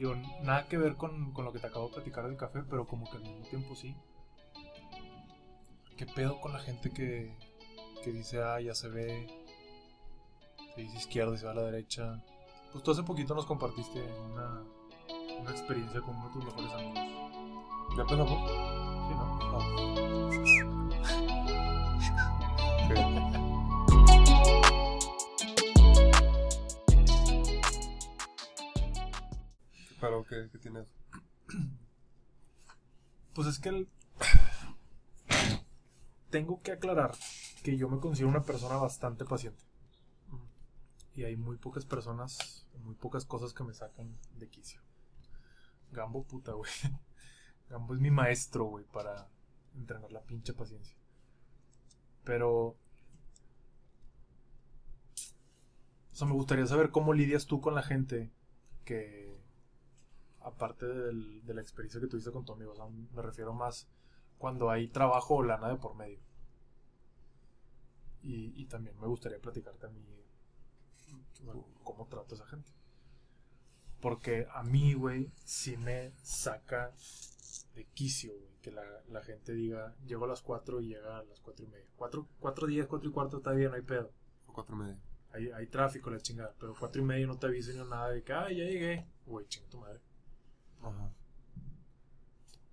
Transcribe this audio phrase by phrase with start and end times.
[0.00, 2.86] Digo, nada que ver con, con lo que te acabo de platicar del café, pero
[2.86, 3.94] como que al mismo tiempo sí.
[5.98, 7.36] ¿Qué pedo con la gente que,
[8.02, 9.26] que dice, ah, ya se ve,
[10.74, 12.24] se dice izquierda y se va a la derecha?
[12.72, 14.62] Pues tú hace poquito nos compartiste una,
[15.38, 16.94] una experiencia con uno de tus mejores amigos.
[17.94, 18.50] ¿Ya empezamos?
[22.88, 23.26] Sí, ¿no?
[30.00, 30.86] ¿Pero qué, qué tienes?
[33.34, 33.88] Pues es que el-
[36.30, 37.12] tengo que aclarar
[37.62, 39.62] que yo me considero una persona bastante paciente.
[41.14, 44.80] Y hay muy pocas personas, muy pocas cosas que me sacan de quicio.
[45.92, 46.70] Gambo, puta, güey.
[47.68, 49.28] Gambo es mi maestro, güey, para
[49.76, 50.96] entrenar la pinche paciencia.
[52.24, 52.76] Pero...
[56.12, 58.30] O sea, me gustaría saber cómo lidias tú con la gente
[58.84, 59.29] que
[60.42, 63.88] aparte del- de la experiencia que tuviste con tu amigo, o sea, me refiero más
[64.38, 66.18] cuando hay trabajo o lana de por medio.
[68.22, 70.04] Y, y también me gustaría platicarte a mí
[71.82, 72.70] cómo trato a esa gente.
[74.00, 76.92] Porque a mí, güey, sí me saca
[77.74, 81.22] de quicio, güey, que la, la gente diga, llego a las 4 y llega a
[81.24, 81.86] las 4 y media.
[81.96, 84.10] 4, 4 días, 4 y cuarto está bien, no hay pedo.
[84.46, 85.00] O cuatro y media.
[85.32, 86.54] Hay, hay tráfico, la chingada.
[86.58, 89.06] Pero 4 y media no te avisen ni nada de que, ah, ya llegué.
[89.26, 90.00] Güey, chinga tu madre.
[90.82, 91.12] Ajá.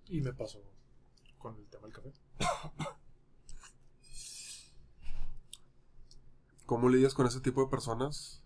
[0.07, 0.59] Y me pasó
[1.37, 2.13] con el tema del café.
[6.65, 8.41] ¿Cómo lidias con ese tipo de personas?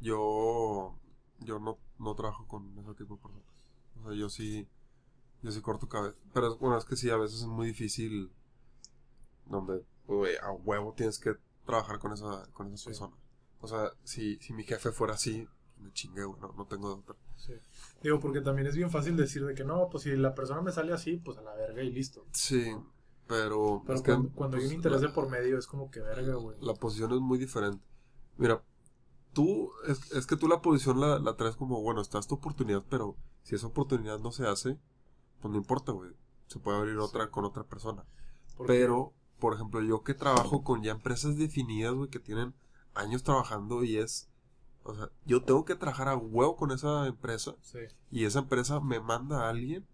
[0.00, 0.94] Yo.
[1.40, 3.46] Yo no, no trabajo con ese tipo de personas.
[4.00, 4.68] O sea, yo sí.
[5.42, 6.16] Yo sí corto cabeza.
[6.32, 8.30] Pero es- bueno, es que sí, a veces es muy difícil.
[9.46, 11.34] Donde, güey, a huevo tienes que
[11.66, 12.84] trabajar con esa, con esa Sí.
[12.86, 13.14] persona.
[13.60, 17.00] O sea, si, si mi jefe fuera así, me chingué, güey, no, no tengo de
[17.00, 17.16] otra.
[17.36, 17.52] Sí.
[18.02, 20.72] Digo, porque también es bien fácil decir de que no, pues si la persona me
[20.72, 22.26] sale así, pues a la verga y listo.
[22.32, 22.74] Sí,
[23.26, 23.82] pero.
[23.84, 26.00] Pero es que, cuando, cuando hay pues, un interés de por medio es como que
[26.00, 26.56] verga, güey.
[26.60, 27.84] la posición es muy diferente.
[28.36, 28.62] Mira,
[29.32, 32.84] tú, es, es que tú la posición la, la traes como, bueno, está esta oportunidad,
[32.88, 34.78] pero si esa oportunidad no se hace,
[35.40, 36.10] pues no importa, güey.
[36.46, 38.04] Se puede abrir otra con otra persona.
[38.66, 42.54] Pero, por ejemplo, yo que trabajo con ya empresas definidas, güey, que tienen
[42.94, 44.30] años trabajando y es,
[44.84, 47.80] o sea, yo tengo que trabajar a huevo con esa empresa Sí,
[48.10, 49.86] y esa empresa me manda a alguien.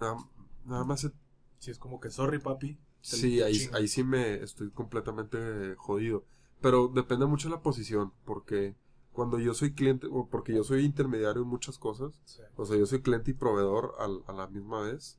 [0.00, 0.16] Nada,
[0.64, 1.12] nada más se
[1.58, 2.78] sí, es como que sorry, papi.
[3.00, 6.24] Sí, ahí, ahí sí me estoy completamente jodido.
[6.60, 8.74] Pero depende mucho de la posición, porque
[9.12, 12.42] cuando yo soy cliente, o porque yo soy intermediario en muchas cosas, Sí.
[12.56, 15.18] o sea, yo soy cliente y proveedor al- a, la misma vez,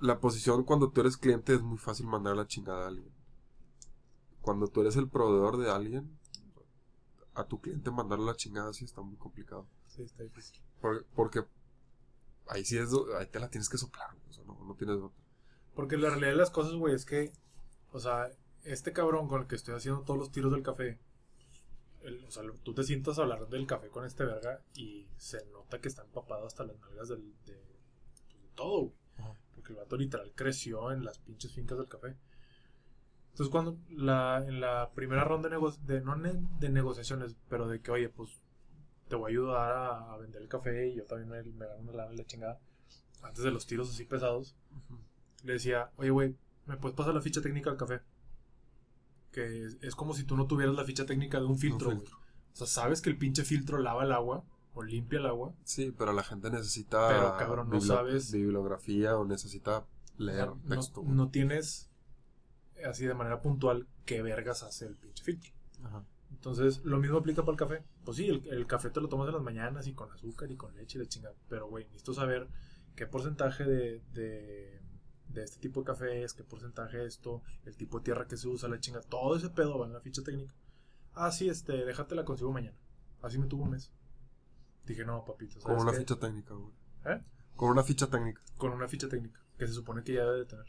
[0.00, 3.12] la posición cuando tú eres cliente es muy fácil mandar la chingada a alguien.
[4.42, 6.18] Cuando tú eres el proveedor de alguien,
[7.40, 9.66] a tu cliente mandarle la chingada sí está muy complicado.
[9.88, 10.60] Sí, está difícil.
[10.80, 11.44] Porque, porque
[12.48, 15.18] ahí sí es, ahí te la tienes que soplar, o sea, no, no tienes otra.
[15.74, 17.32] Porque la realidad de las cosas, güey, es que,
[17.92, 18.30] o sea,
[18.64, 20.98] este cabrón con el que estoy haciendo todos los tiros del café,
[22.02, 25.44] el- o sea, tú te sientas a hablar del café con este verga y se
[25.46, 27.54] nota que está empapado hasta las nalgas del, de,
[28.30, 28.94] pues, de todo, güey.
[29.54, 32.16] Porque el vato literal creció en las pinches fincas del café.
[33.30, 37.68] Entonces, cuando la, en la primera ronda de, nego- de no ne- de negociaciones, pero
[37.68, 38.42] de que, oye, pues
[39.08, 41.80] te voy a ayudar a, a vender el café y yo también me, me gano
[41.82, 42.60] una lana la chingada,
[43.22, 44.56] antes de los tiros así pesados,
[45.44, 46.36] le decía, oye, güey,
[46.66, 48.00] ¿me puedes pasar la ficha técnica del café?
[49.32, 52.06] Que es, es como si tú no tuvieras la ficha técnica de un filtro, güey.
[52.52, 55.54] O sea, sabes que el pinche filtro lava el agua o limpia el agua.
[55.64, 59.86] Sí, pero la gente necesita Pero, cabrón, no sabes- bibliografía o necesita
[60.18, 61.02] leer no, texto.
[61.06, 61.89] no tienes
[62.84, 65.52] así de manera puntual qué vergas hace el pinche filtro.
[65.84, 66.04] Ajá.
[66.30, 67.84] Entonces, lo mismo aplica para el café.
[68.04, 70.56] Pues sí, el, el café te lo tomas en las mañanas y con azúcar y
[70.56, 71.34] con leche y la chingada.
[71.48, 72.48] Pero, güey, necesito saber
[72.94, 74.80] qué porcentaje de, de,
[75.28, 78.36] de este tipo de café es, qué porcentaje de esto, el tipo de tierra que
[78.36, 79.00] se usa, la chinga.
[79.00, 80.54] Todo ese pedo va en la ficha técnica.
[81.14, 82.76] Ah, sí, este, déjate la consigo mañana.
[83.22, 83.92] Así me tuvo un mes.
[84.86, 85.58] Dije, no, papito.
[85.60, 85.98] Con ¿sabes una qué?
[85.98, 86.72] ficha técnica, güey.
[87.06, 87.20] ¿Eh?
[87.56, 88.40] Con una ficha técnica.
[88.56, 90.66] Con una ficha técnica, que se supone que ya debe de tener.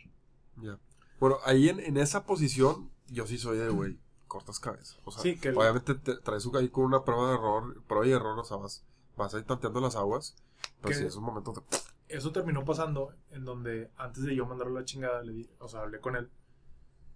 [0.57, 0.79] Ya.
[1.21, 3.97] Bueno, ahí en, en esa posición, yo sí soy de, güey,
[4.27, 4.97] cortas cabeza.
[5.05, 8.07] O sea, Sí, que el- obviamente te traes ahí con una prueba de error, prueba
[8.07, 8.83] y error, o sea, vas,
[9.15, 10.35] vas ahí tanteando las aguas.
[10.81, 11.61] Pero Que- sí, es un momento de...
[12.09, 15.81] eso terminó pasando en donde antes de yo mandarle la chingada, le di, o sea,
[15.81, 16.29] hablé con él.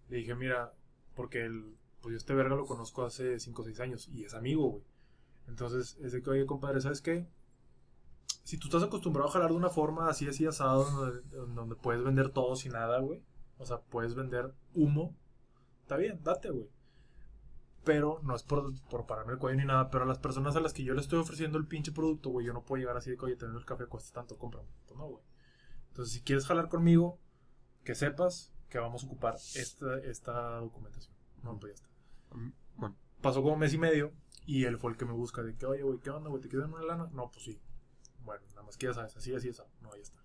[0.10, 0.72] Le dije, mira,
[1.16, 4.36] porque el, pues yo este verga lo conozco hace 5 o 6 años y es
[4.36, 4.84] amigo, güey.
[5.48, 7.28] Entonces, es de que, oye, compadre, ¿sabes qué?
[8.44, 12.04] Si tú estás acostumbrado a jalar de una forma así, así asado, donde, donde puedes
[12.04, 13.24] vender todo sin nada, güey.
[13.58, 15.16] O sea, puedes vender humo.
[15.82, 16.70] Está bien, date, güey.
[17.84, 19.90] Pero no es por, por pararme el cuello ni nada.
[19.92, 22.46] Pero a las personas a las que yo le estoy ofreciendo el pinche producto, güey,
[22.46, 24.68] yo no puedo llegar así de que, oye, el café cuesta tanto, cómprame.
[24.88, 25.24] Pues no, güey.
[25.90, 27.20] Entonces, si quieres jalar conmigo,
[27.84, 31.16] que sepas que vamos a ocupar esta, esta documentación.
[31.44, 32.36] No, pues ya está.
[32.36, 34.12] Mm, Bueno, Pasó como mes y medio
[34.46, 36.42] y él fue el que me busca de que, oye, güey, ¿qué onda, güey?
[36.42, 37.08] ¿Te quedan una lana?
[37.14, 37.62] No, pues sí.
[38.24, 39.62] Bueno, nada más que ya sabes, así, así, así.
[39.82, 40.24] No, ya está.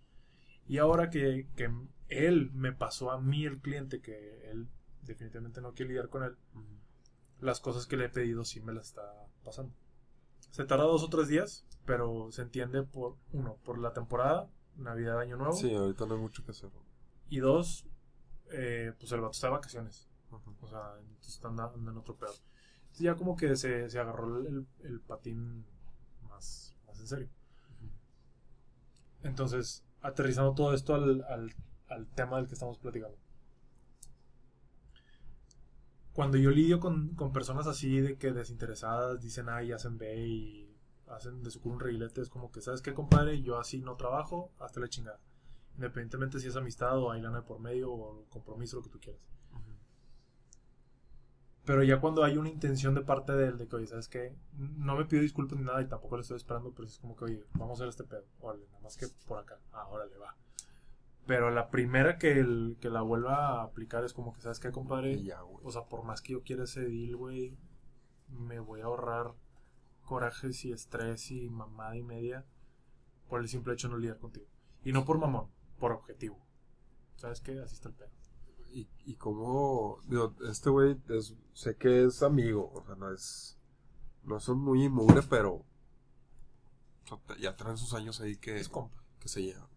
[0.66, 1.70] Y ahora que, que
[2.10, 4.68] él me pasó a mí, el cliente, que él
[5.02, 6.36] definitivamente no quiere lidiar con él,
[7.40, 9.02] las cosas que le he pedido sí me las está
[9.44, 9.72] pasando.
[10.50, 15.18] Se tarda dos o tres días, pero se entiende por, uno, por la temporada, Navidad,
[15.20, 16.70] Año Nuevo, sí, ahorita no hay mucho que hacer.
[17.28, 17.86] y dos,
[18.50, 20.08] eh, pues el vato está de vacaciones.
[20.60, 22.32] O sea, entonces anda, anda en otro pedo.
[22.82, 25.64] Entonces ya como que se, se agarró el, patín
[26.28, 27.28] más, más en serio.
[29.22, 31.54] Entonces, aterrizando todo esto al, al-
[31.90, 33.16] al tema del que estamos platicando.
[36.12, 40.26] Cuando yo lidio con, con personas así de que desinteresadas dicen A y hacen B
[40.26, 40.76] y
[41.08, 43.42] hacen de su culo un reguilete, es como que, ¿sabes qué, compadre?
[43.42, 45.20] Yo así no trabajo, hasta la chingada.
[45.74, 49.00] Independientemente si es amistad o hay lana de por medio o compromiso, lo que tú
[49.00, 49.22] quieras.
[51.64, 54.34] Pero ya cuando hay una intención de parte de él, de que, oye, ¿sabes qué?
[54.56, 57.24] No me pido disculpas ni nada y tampoco le estoy esperando, pero es como que,
[57.24, 58.24] oye, vamos a hacer este pedo.
[58.40, 59.58] Órale, nada más que por acá.
[59.72, 60.36] Ah, órale, va.
[61.30, 64.72] Pero la primera que, el, que la vuelva a aplicar es como que, ¿sabes qué,
[64.72, 65.22] compadre?
[65.22, 65.44] Ya.
[65.44, 67.56] O sea, por más que yo quiera ese deal, güey,
[68.26, 69.36] me voy a ahorrar
[70.02, 72.44] corajes y estrés y mamada y media
[73.28, 74.46] por el simple hecho de no lidiar contigo.
[74.82, 76.44] Y no por mamón, por objetivo.
[77.14, 77.60] ¿Sabes qué?
[77.60, 78.10] Así está el pedo.
[78.72, 83.56] Y, y como, digo, este güey es- sé que es amigo, o sea, no es,
[84.24, 85.66] no son muy inmune, pero o
[87.04, 89.00] sea, te- ya traen sus años ahí que, Es compa.
[89.20, 89.69] que se llevan.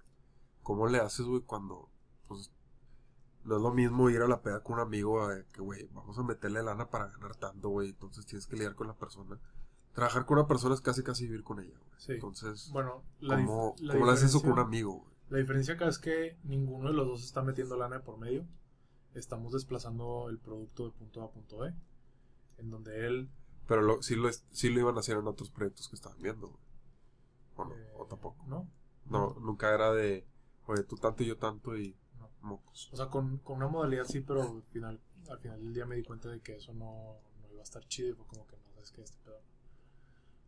[0.63, 1.89] ¿Cómo le haces, güey, cuando,
[2.27, 2.51] pues,
[3.43, 6.17] no es lo mismo ir a la peda con un amigo eh, que, güey, vamos
[6.17, 9.37] a meterle lana para ganar tanto, güey, entonces tienes que lidiar con la persona.
[9.93, 11.91] Trabajar con una persona es casi casi vivir con ella, güey.
[11.97, 12.13] Sí.
[12.13, 15.13] Entonces, Bueno, la, ¿cómo, la cómo le haces eso con un amigo, güey?
[15.29, 18.45] La diferencia acá es que ninguno de los dos está metiendo lana de por medio.
[19.13, 21.73] Estamos desplazando el producto de punto A a punto B.
[22.57, 23.29] En donde él.
[23.67, 26.47] Pero lo, sí, lo, sí lo iban a hacer en otros proyectos que estaban viendo,
[26.47, 26.59] güey.
[27.55, 28.45] O, no, eh, o tampoco.
[28.47, 28.67] No.
[29.05, 30.25] No, nunca era de,
[30.67, 32.29] oye, tú tanto y yo tanto y No.
[32.41, 32.89] mocos.
[32.93, 34.99] O sea, con, con una modalidad sí, pero al final,
[35.29, 37.83] al final del día me di cuenta de que eso no, no iba a estar
[37.87, 38.09] chido.
[38.09, 39.39] Y fue como que no, sabes que este pedo.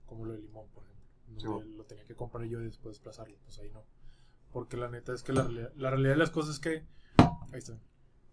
[0.06, 1.06] Como lo de limón, por ejemplo.
[1.40, 1.78] Sí, Donde bueno.
[1.78, 3.36] lo tenía que comprar yo y después desplazarlo.
[3.44, 3.84] Pues ahí no.
[4.54, 6.86] Porque la neta es que la, realidad- la realidad de las cosas es que.
[7.52, 7.78] Ahí está.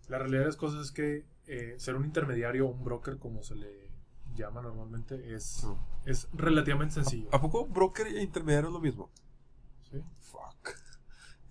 [0.08, 3.42] La realidad de las cosas es que eh, ser un intermediario o un broker, como
[3.42, 3.88] se le
[4.34, 5.66] llama normalmente, es, Sí.
[6.06, 7.28] es relativamente sencillo.
[7.32, 9.10] ¿A poco broker e intermediario es lo mismo?
[9.90, 10.02] ¿sí?
[10.20, 10.70] Fuck.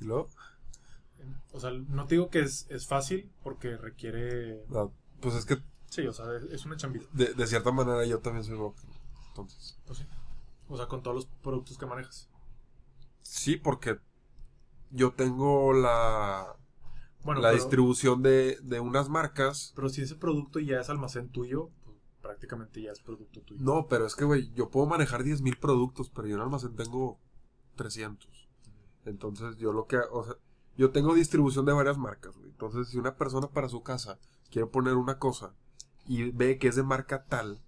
[0.02, 0.28] ¿Y luego?
[1.54, 4.64] O sea, no te digo que es, es fácil porque requiere.
[4.74, 4.88] Ah,
[5.22, 5.58] pues es que
[5.90, 7.06] Sí, o sea, es, una chambita.
[7.12, 8.90] de, de cierta manera yo también soy broker.
[9.30, 10.06] Entonces, Pues sí.
[10.70, 12.30] O sea, con todos los productos que manejas.
[13.22, 14.00] sí, porque
[14.90, 16.56] yo tengo la,
[17.24, 19.74] Bueno, la pero, distribución de, de unas marcas.
[19.76, 23.62] pero si ese producto ya es almacén tuyo, pues prácticamente ya es producto tuyo.
[23.62, 27.20] No, pero es que, güey, yo puedo manejar 10.000 productos, pero yo en almacén tengo
[27.76, 28.41] 300.
[29.06, 30.36] Entonces, yo lo que, o sea,
[30.78, 32.50] yo tengo distribución de varias marcas, güey.
[32.50, 34.20] Entonces, si una persona para su casa
[34.52, 35.54] quiere poner una cosa
[36.08, 37.62] y ve que es de marca tal,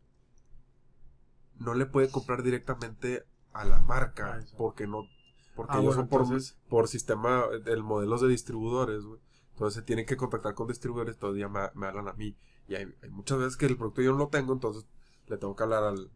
[1.59, 5.03] no le puede comprar directamente a la marca Ah, porque no,
[5.55, 9.19] porque Ah, ellos bueno, son por, entonces- por sistema, el modelos de distribuidores, güey.
[9.51, 12.35] Entonces, se tienen que contactar con distribuidores, todavía me, me hablan a mí.
[12.67, 14.85] Y hay, hay muchas veces que el producto yo no lo tengo, entonces
[15.27, 16.09] le tengo que hablar al,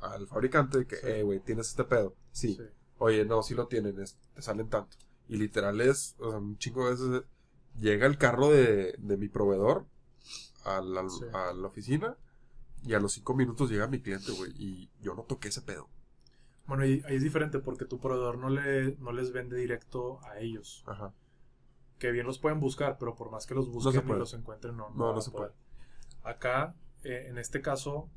[0.00, 1.06] al fabricante de que, Sí.
[1.06, 2.14] eh, güey, ¿tienes este pedo?
[2.32, 2.54] Sí.
[2.54, 2.62] Sí.
[2.98, 4.96] Oye, no, sí lo tienen, es- te salen tanto.
[5.28, 7.22] Y literal es, o sea, un chingo de veces
[7.78, 9.86] llega el carro de, de mi proveedor
[10.64, 11.24] a la, Sí.
[11.32, 12.16] a la oficina
[12.84, 15.88] y a los cinco minutos llega mi cliente, güey, y yo no toqué ese pedo.
[16.66, 20.38] Bueno, y ahí es diferente porque tu proveedor no, le, no les vende directo a
[20.38, 20.82] ellos.
[20.86, 21.12] Ajá.
[21.98, 24.18] Que bien los pueden buscar, pero por más que los busquen y puede.
[24.20, 25.52] los encuentren, no, no, No, no se poder.
[26.22, 26.74] Acá,
[27.04, 28.08] eh, en este caso,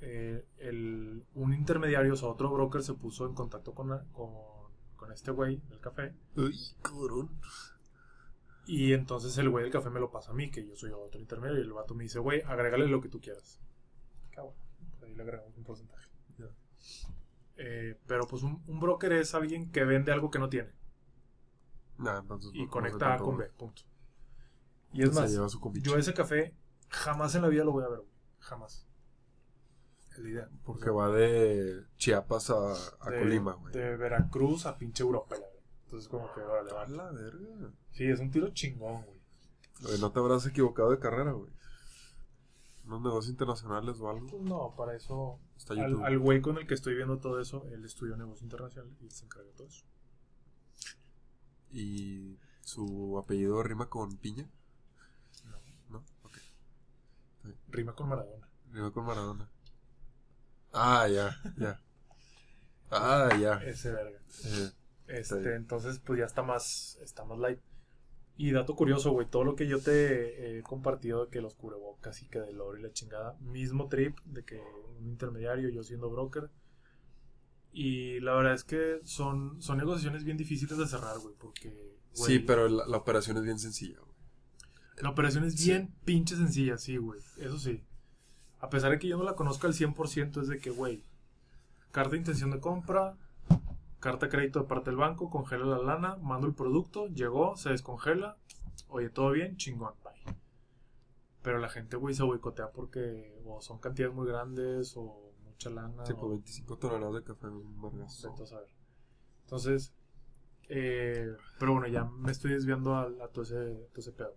[0.00, 4.30] eh, el, un intermediario, o sea, otro broker se puso en contacto con, con,
[4.96, 6.14] con este güey del café.
[6.36, 7.30] Uy, cabrón.
[8.66, 11.20] Y entonces el güey del café me lo pasa a mí, que yo soy otro
[11.20, 11.62] intermediario.
[11.64, 13.60] Y el vato me dice, güey, agrégale lo que tú quieras.
[14.34, 16.06] Pues ahí le agregamos un porcentaje.
[17.60, 20.70] Eh, pero pues un, un broker es alguien que vende algo que no tiene.
[21.98, 23.36] Nah, entonces, Y no- conecta A con.
[23.36, 23.82] B, punto.
[24.92, 25.32] Y es más,
[25.82, 26.54] yo ese café
[26.88, 28.10] jamás en la vida lo voy a ver, güey.
[28.38, 28.87] Jamás.
[30.20, 30.48] Idea.
[30.64, 33.72] Porque va de Chiapas a, a de, Colima, güey.
[33.72, 35.48] De Veracruz a pinche Europa, verdad.
[35.84, 36.82] Entonces como que, órale, va.
[36.82, 37.70] A la verga.
[37.92, 39.18] Sí, es un tiro chingón, güey.
[39.82, 41.50] Güey, no te habrás equivocado de carrera, güey.
[42.84, 44.26] unos negocios internacionales o algo.
[44.26, 45.38] Pues no, para eso.
[45.56, 46.04] Está Al, YouTube.
[46.04, 49.24] al güey con el que estoy viendo todo eso, él estudió negocio internacional y se
[49.24, 49.84] encarga de todo eso.
[51.70, 54.48] Y su apellido rima con piña,
[55.90, 55.98] No.
[55.98, 56.04] ¿no?
[56.22, 56.38] Ok.
[57.68, 58.48] Rima con Maradona.
[58.72, 59.50] Rima con Maradona.
[60.72, 61.80] Ah, ya, ya.
[62.90, 63.54] Ah, ya.
[63.64, 64.18] Ese verga.
[65.06, 67.60] Este, entonces, pues ya está más, está más light.
[68.36, 72.22] Y dato curioso, güey, todo lo que yo te he compartido de que los cubrebocas
[72.22, 74.60] y que del oro y la chingada, mismo trip de que
[75.00, 76.50] un intermediario, yo siendo broker.
[77.72, 81.96] Y la verdad es que son, son negociaciones bien difíciles de cerrar, güey, porque...
[82.16, 84.08] güey, sí, pero la, la operación es bien sencilla, güey.
[85.02, 85.70] La operación es Sí.
[85.70, 87.20] bien pinche sencilla, sí, güey.
[87.38, 87.82] Eso sí.
[88.60, 91.02] A pesar de que yo no la conozca al 100%, es de que, güey,
[91.90, 93.16] carta de intención de compra,
[94.00, 97.70] carta de crédito de parte del banco, congela la lana, mando el producto, llegó, se
[97.70, 98.36] descongela,
[98.88, 100.34] oye, todo bien, chingón, bye.
[101.42, 106.04] Pero la gente, güey, se boicotea porque o son cantidades muy grandes o mucha lana.
[106.04, 108.28] Sí, o- pues 25 toneladas de café un vergazo.
[109.44, 109.92] Entonces,
[110.68, 113.54] eh, pero bueno, ya me estoy desviando a, a todo, ese,
[113.92, 114.34] todo ese pedo.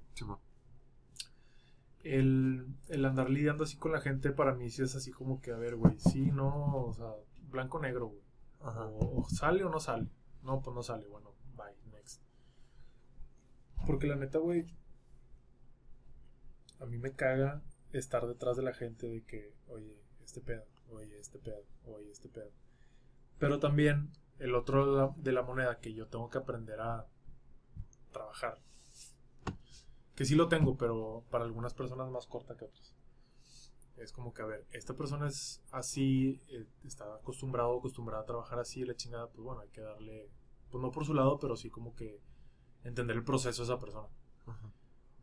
[2.04, 2.41] El,
[2.92, 5.58] el andar lidiando así con la gente para mí sí es así como que, a
[5.58, 7.14] ver, güey, sí, no, o sea,
[7.50, 8.22] blanco-negro, güey.
[8.60, 8.86] Ajá.
[8.86, 10.08] O, o sale o no sale.
[10.44, 12.22] No, pues no sale, bueno, bye, next.
[13.88, 14.66] Porque la neta, güey,
[16.80, 17.62] a mí me caga
[17.94, 22.28] estar detrás de la gente de que, oye, este pedo, oye, este pedo, oye, este
[22.28, 22.52] pedo.
[23.40, 27.08] Pero también el otro de la, de la moneda que yo tengo que aprender a
[28.12, 28.60] trabajar.
[30.22, 32.94] Que sí lo tengo, pero para algunas personas más corta que otras.
[33.98, 38.60] Es como que, a ver, esta persona es así, eh, está acostumbrado acostumbrada a trabajar
[38.60, 40.30] así, la chingada, pues bueno, hay que darle,
[40.70, 42.22] pues no por su lado, pero sí como que
[42.84, 44.10] entender el proceso de esa persona.
[44.46, 44.72] Ajá.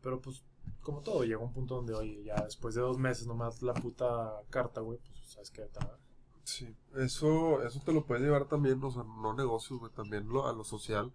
[0.01, 0.43] Pero pues,
[0.81, 4.33] como todo, llega un punto donde, oye, ya después de dos meses nomás la puta
[4.49, 5.97] carta, güey, pues sabes que está...
[6.43, 10.45] Sí, eso, eso te lo puedes llevar también, o sea, no negocios, güey, también lo,
[10.45, 11.13] a lo social,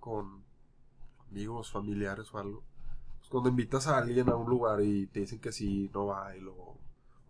[0.00, 0.44] con
[1.28, 2.64] amigos, familiares o algo.
[3.30, 6.40] Cuando invitas a alguien a un lugar y te dicen que sí, no va, y
[6.40, 6.78] luego,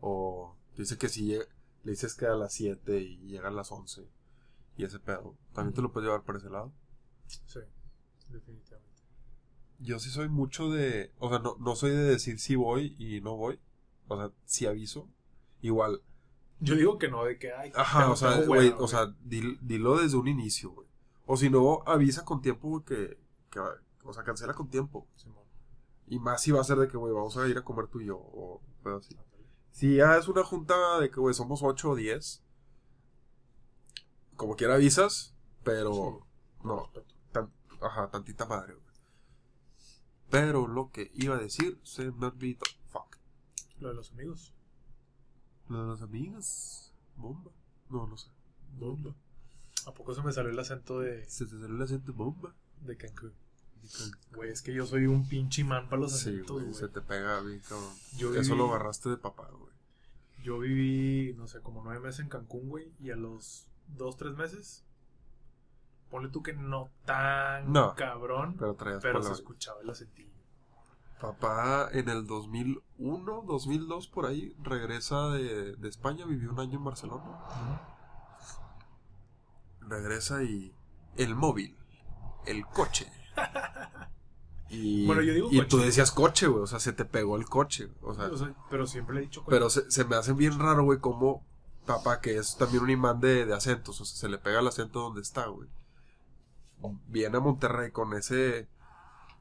[0.02, 1.38] o te dicen que sí,
[1.84, 4.08] le dices que a las 7 y llega a las 11,
[4.78, 6.72] y ese pedo, también te lo puedes llevar por ese lado.
[7.26, 7.60] Sí,
[8.28, 9.02] definitivamente.
[9.78, 13.20] Yo sí soy mucho de, o sea, no, no soy de decir si voy y
[13.22, 13.58] no voy,
[14.08, 15.08] o sea, si aviso,
[15.62, 16.02] igual,
[16.60, 19.98] Yo digo que no, de que, ay, Ajá, o sea, hueva, o sea, dil- dilo
[19.98, 20.86] desde un inicio, güey.
[21.26, 23.18] O si no, avisa con tiempo, güey, que,
[23.50, 23.60] que,
[24.04, 25.06] o sea, cancela con tiempo.
[25.16, 25.39] Simón,
[26.10, 28.00] Y más si va a ser de que, güey, vamos a ir a comer tú
[28.00, 29.16] y yo, o pedo así.
[29.70, 32.42] Si ya es una junta de que, güey, somos 8 o 10,
[34.36, 36.90] como quiera avisas, pero, Sí, no,
[37.32, 38.86] tan- ajá, tantita madre, güey.
[40.30, 42.60] Pero lo que iba a decir se me olvidó.
[42.92, 43.16] Fuck.
[43.78, 44.54] Lo de los amigos.
[45.68, 46.92] Lo de las amigas.
[47.16, 47.50] Bomba.
[47.88, 48.28] No, no sé.
[48.78, 49.14] Bomba.
[49.86, 52.54] ¿A poco se me salió el acento de, Se te salió el acento bomba.
[52.82, 53.32] de Cancún?
[54.34, 56.74] Güey, es que yo soy un pinche imán para los acentos, güey.
[56.74, 57.92] se te pega bien, cabrón.
[58.16, 59.70] Yo Eso viví- lo agarraste de papá, güey.
[60.42, 64.34] Yo viví, no sé, como nueve meses en Cancún, güey, y a los dos, tres
[64.36, 64.84] meses,
[66.10, 70.30] ponle tú que no tan No, cabrón, pero, Pero se escuchaba el acentillo.
[71.20, 76.84] Papá en el 2001, 2002, por ahí, regresa de, de España, vivió un año en
[76.84, 77.82] Barcelona.
[79.80, 80.74] Regresa y...
[81.16, 81.76] El móvil,
[82.46, 83.10] el coche.
[84.70, 85.68] Y, Bueno, yo digo y coche.
[85.68, 87.88] tú decías coche, güey, o sea, se te pegó el coche.
[88.02, 90.58] O sea, O sea, pero siempre le he dicho pero se, se me hace bien
[90.58, 91.44] raro, güey, como
[91.86, 94.68] papá, que es también un imán de, de acentos, o sea, se le pega el
[94.68, 95.68] acento donde está, güey.
[97.08, 98.68] Viene a Monterrey con ese,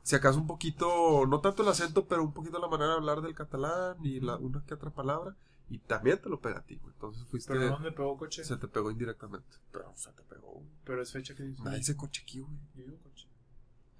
[0.03, 3.21] si acaso un poquito, no tanto el acento, pero un poquito la manera de hablar
[3.21, 5.35] del catalán y la, una que otra palabra,
[5.69, 6.91] y también te lo pega a ti, güey.
[6.95, 8.43] Entonces fuiste, Pero me pegó coche.
[8.43, 9.57] se te pegó indirectamente.
[9.71, 10.67] Pero se te pegó, güey.
[10.83, 11.61] Pero es fecha que dice.
[11.63, 12.57] Nadie dice coche aquí, güey.
[12.75, 13.27] Yo digo coche.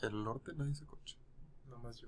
[0.01, 1.18] En el norte nadie dice coche.
[1.83, 2.07] Más yo.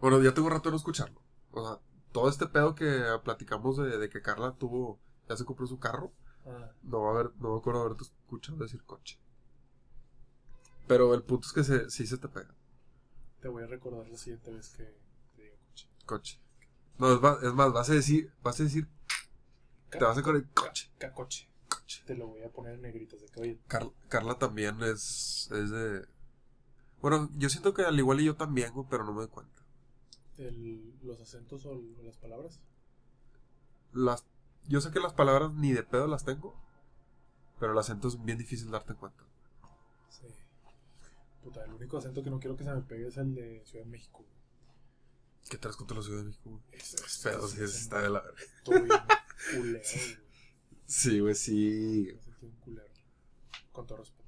[0.00, 1.20] Bueno, ya tengo rato de no escucharlo.
[1.52, 1.80] O sea,
[2.12, 4.98] todo este pedo que platicamos de, de que Carla tuvo,
[5.28, 6.12] ya se compró su carro,
[6.48, 9.18] Ah, No va a haber, no me acuerdo haberte escuchado decir coche.
[10.86, 12.54] Pero el punto es que se, sí se te pega.
[13.40, 14.84] te voy a recordar la siguiente vez que
[15.34, 15.88] te diga coche.
[16.06, 16.40] Coche.
[16.98, 18.88] No, es más, es más, vas a decir, vas a decir,
[19.90, 20.88] te vas a correr coche.
[20.98, 21.48] Ca- coche.
[21.68, 22.04] Coche.
[22.06, 25.70] Te lo voy a poner en negritas de que, oye, Car- Carla también es, es
[25.70, 26.06] de...
[27.08, 29.62] Bueno, yo siento que al igual y yo también, güey, pero no me doy cuenta.
[30.38, 32.58] el- los acentos o las palabras.
[33.92, 34.24] Las,
[34.66, 36.60] yo sé que las palabras ni de pedo las tengo,
[37.60, 39.22] pero el acento es bien difícil darte cuenta.
[40.10, 40.26] Sí.
[41.44, 43.84] Puta, el único acento que no quiero que se me pegue es el de Ciudad
[43.84, 44.18] de México.
[44.18, 45.48] güey.
[45.48, 46.60] ¿Qué traes contra la Ciudad de México?
[46.72, 47.12] Es, es-
[47.52, 48.40] sí, es está de la verga.
[48.64, 49.08] todo bien culero,
[49.70, 49.82] güey.
[50.86, 52.10] Sí, güey, sí.
[52.16, 52.88] Me sentí un culero.
[53.70, 54.25] Con todo respeto.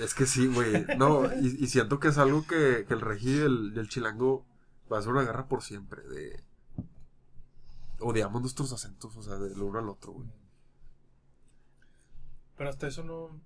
[0.00, 0.86] Es que sí, güey.
[0.96, 4.46] No, y, siento que es algo que, el regi y el, chilango
[4.90, 6.02] va a ser una guerra por siempre.
[6.02, 6.42] De.
[8.00, 10.28] Odiamos nuestros acentos, o sea, del uno al otro, güey.
[12.56, 13.40] Pero hasta eso no.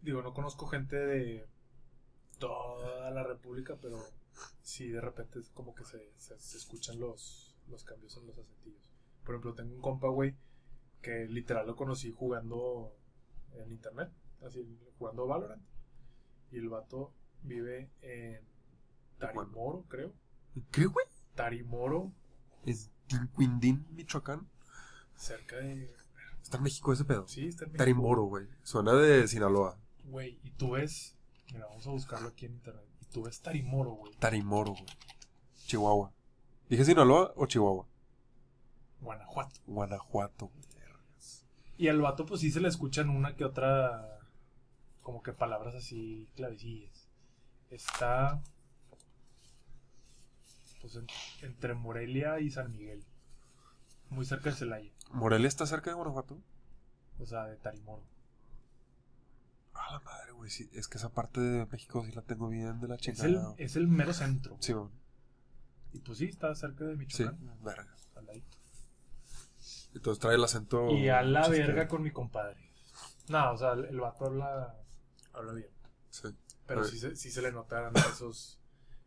[0.00, 1.46] Digo, no conozco gente de
[2.38, 3.98] toda la República, pero
[4.62, 8.38] sí de repente es como que se, se, se escuchan los, los cambios en los
[8.38, 8.90] acentillos.
[9.24, 10.34] Por ejemplo, tengo un compa, güey,
[11.00, 12.96] que literal lo conocí jugando
[13.54, 14.10] en internet,
[14.46, 15.62] así, jugando Valorant.
[16.50, 18.40] Y el vato vive en
[19.18, 20.12] Tarimoro, creo.
[20.70, 21.06] ¿Qué, güey?
[21.34, 22.12] Tarimoro,
[22.66, 24.48] ¿Es Tincuindín, Michoacán?
[25.16, 25.94] cerca de.
[26.42, 27.26] Está en México ese pedo.
[27.28, 27.78] Sí, está en México.
[27.78, 28.46] Tarimboro, güey.
[28.62, 29.78] Suena de Sinaloa.
[30.04, 31.16] Güey, y tú ves.
[31.52, 32.84] Mira, vamos a buscarlo aquí en internet.
[33.00, 34.12] Y tú ves Tarimoro, güey.
[34.16, 34.86] Tarimoro, güey.
[35.66, 36.12] Chihuahua.
[36.68, 37.86] ¿Dije Sinaloa o Chihuahua?
[39.00, 39.60] Guanajuato.
[39.66, 40.50] Guanajuato.
[41.76, 44.18] Y al vato, pues sí se le escuchan una que otra.
[45.02, 47.08] Como que palabras así clavecillas.
[47.70, 48.42] Está.
[50.80, 51.06] Pues en-
[51.42, 53.04] entre Morelia y San Miguel.
[54.10, 54.90] Muy cerca de Celaya.
[55.12, 56.38] ¿Morelia está cerca de Guanajuato?
[57.18, 58.02] O sea, de Tarimoro.
[59.74, 60.50] A la madre, güey.
[60.50, 63.28] Sí, es que esa parte de México sí la tengo bien de la Es chingada.
[63.28, 63.54] el, güey.
[63.58, 64.56] es el mero centro.
[64.60, 64.88] Sí, güey.
[65.92, 67.58] Y pues sí, está cerca de Sí, Michoacán.
[67.62, 67.94] verga.
[68.16, 68.56] al ladito.
[69.94, 70.90] Entonces trae el acento.
[70.90, 72.70] Y a la verga con mi compadre.
[73.28, 74.74] No, o sea, el, el vato habla,
[75.32, 75.70] habla bien.
[76.10, 76.28] Sí.
[76.66, 78.60] Pero sí se, sí se le notan esos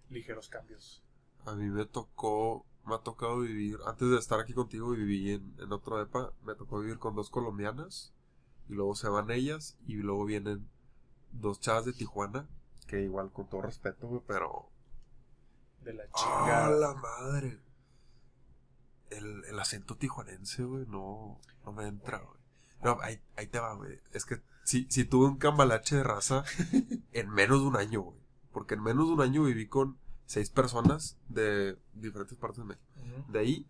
[0.10, 1.04] ligeros cambios.
[1.46, 5.56] A mí me tocó, me ha tocado vivir, antes de estar aquí contigo viví en,
[5.60, 8.14] en otro EPA, me tocó vivir con dos colombianas
[8.68, 10.68] y luego se van ellas y luego vienen
[11.32, 12.48] dos chavas de Tijuana,
[12.88, 14.70] que igual con todo respeto, güey, pero...
[15.82, 16.70] De la ¡Ah, chingada.
[16.72, 17.60] la madre!
[19.12, 22.40] El, el acento tijuanense, güey, no, no me entra, güey.
[22.84, 24.02] No, ahí, ahí te va, güey.
[24.12, 26.44] Es que si, si tuve un cambalache de raza
[27.14, 28.20] en menos de un año, güey.
[28.52, 32.86] Porque en menos de un año viví con seis personas de diferentes partes de México.
[33.30, 33.70] De ahí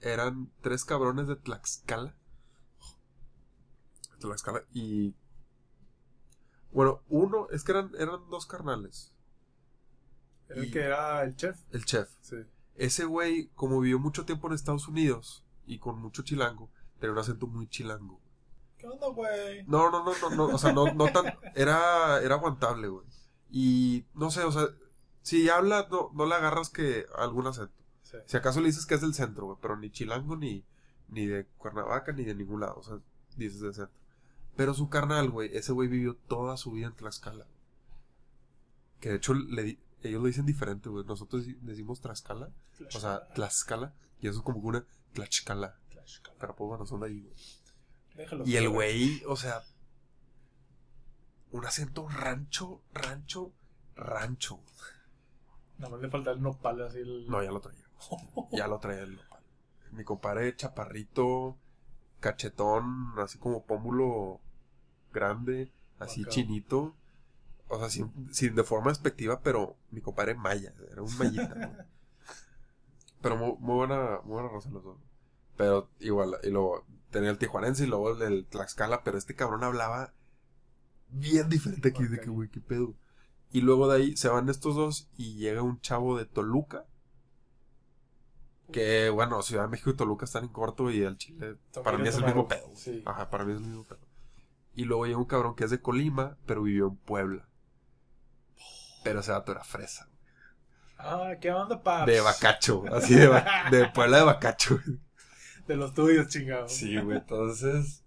[0.00, 2.16] eran tres cabrones de Tlaxcala.
[4.18, 5.14] Tlaxcala y...
[6.72, 9.12] Bueno, uno, es que eran, eran dos carnales.
[10.48, 11.58] El que era el chef.
[11.70, 12.08] El chef.
[12.20, 12.36] Sí.
[12.76, 17.18] Ese güey, como vivió mucho tiempo en Estados Unidos y con mucho chilango, tenía un
[17.18, 18.20] acento muy chilango.
[18.86, 19.64] ¿Qué onda, güey?
[19.64, 23.04] No, no, no, no, no, o sea, no, no tan, era, era aguantable, güey.
[23.50, 24.68] Y, no sé, o sea,
[25.22, 27.74] si habla, no, no le agarras que algún acento.
[28.02, 28.18] Sí.
[28.26, 30.64] Si acaso le dices que es del centro, güey, pero ni chilango, ni,
[31.08, 32.98] ni de Cuernavaca, ni de ningún lado, o sea,
[33.36, 33.94] dices del centro.
[34.54, 37.46] Pero su carnal, güey, ese güey vivió toda su vida en Tlaxcala.
[39.00, 41.04] Que de hecho, le ellos lo dicen diferente, güey.
[41.04, 42.50] Nosotros decimos Tlaxcala,
[42.94, 45.76] o sea, Tlaxcala, y eso es como que una Tlaxcala.
[45.90, 46.36] Tlaxcala.
[46.38, 47.34] Pero pues bueno, son de ahí, güey.
[48.16, 49.62] Déjalo Y el güey, o sea,
[51.50, 53.52] un acento rancho, rancho,
[53.94, 54.60] rancho.
[55.78, 56.98] Nada más le falta el nopal así.
[56.98, 57.28] El...
[57.28, 57.84] No, ya lo traía.
[58.52, 59.42] Ya lo traía el nopal.
[59.92, 61.56] Mi compadre chaparrito,
[62.20, 64.40] cachetón, así como pómulo
[65.12, 66.30] grande, así Acá.
[66.30, 66.94] chinito.
[67.68, 71.86] O sea, sin, sin de forma despectiva, pero mi compadre maya, era un mayita.
[73.22, 74.98] Pero muy, muy buena, muy buena raza los dos.
[75.56, 76.84] Pero igual, y luego
[77.16, 80.12] tenía el tijuanense y luego el Tlaxcala, pero este cabrón hablaba
[81.08, 82.94] bien diferente aquí, de que, güey, qué pedo.
[83.50, 86.84] Y luego de ahí se van estos dos y llega un chavo de Toluca.
[88.70, 91.96] Que bueno, Ciudad de México y Toluca están en corto y el Chile También para
[91.96, 92.70] mí es el mismo pedo.
[92.74, 93.02] Sí.
[93.06, 94.06] Ajá, para mí es el mismo pedo.
[94.74, 97.48] Y luego llega un cabrón que es de Colima, pero vivió en Puebla.
[99.04, 100.10] Pero ese dato era fresa.
[100.98, 102.12] Ah, ¿qué onda, paps?
[102.12, 103.28] De Bacacho, así de,
[103.70, 104.78] de Puebla de Bacacho.
[105.66, 106.72] De los tuyos, chingados.
[106.72, 108.04] Sí, güey, entonces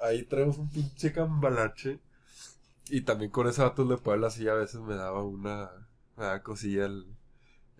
[0.00, 2.00] ahí traemos un pinche cambalache.
[2.90, 5.70] Y también con ese dato de Puebla sí a veces me daba una,
[6.16, 7.06] me daba cosilla el,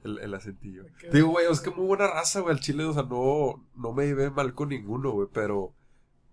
[0.05, 0.85] el, el acentillo.
[0.99, 3.93] Qué Digo, güey, es que muy buena raza, güey, al chile, o sea, no, no
[3.93, 5.75] me llevé mal con ninguno, güey, pero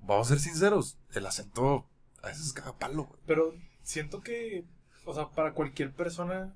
[0.01, 1.88] vamos a ser sinceros, el acento
[2.21, 3.19] a veces caga palo, güey.
[3.25, 4.65] Pero siento que,
[5.05, 6.53] o sea, para cualquier persona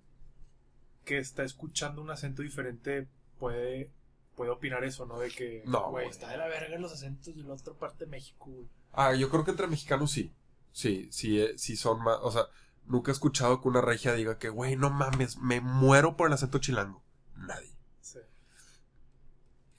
[1.06, 3.08] que está escuchando un acento diferente
[3.40, 3.92] puede,
[4.40, 5.20] puede opinar eso, ¿no?
[5.20, 8.12] De que, No, güey, está de la verga los acentos de la otra parte de
[8.12, 8.70] México, güey.
[8.94, 10.34] Ah, yo creo que entre mexicanos sí.
[10.72, 12.20] Sí, sí, eh, sí son más.
[12.22, 12.44] O sea,
[12.86, 16.34] nunca he escuchado que una regia diga que, güey, no mames, me muero por el
[16.34, 17.04] acento chilango.
[17.36, 17.76] Nadie.
[18.00, 18.20] Sí.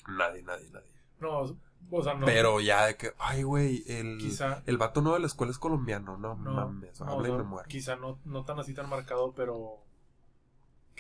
[0.09, 0.91] Nadie, nadie, nadie.
[1.21, 1.59] No,
[1.91, 2.27] o sea, no.
[2.27, 5.59] Pero ya de que, ay, güey, el, Quizá- el vato no de la escuela es
[5.59, 6.19] colombiano.
[6.19, 7.67] No, no, mames, no, habla o y me muero.
[7.67, 9.79] Quizá no, no tan así tan marcado, pero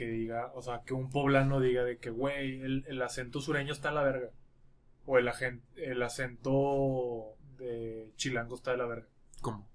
[0.00, 3.74] que diga, o sea, que un poblano diga de que, güey, el, el acento sureño
[3.74, 4.30] está en la verga.
[5.04, 9.06] O el, agen- el acento de chilango está de la verga.
[9.42, 9.68] ¿Cómo?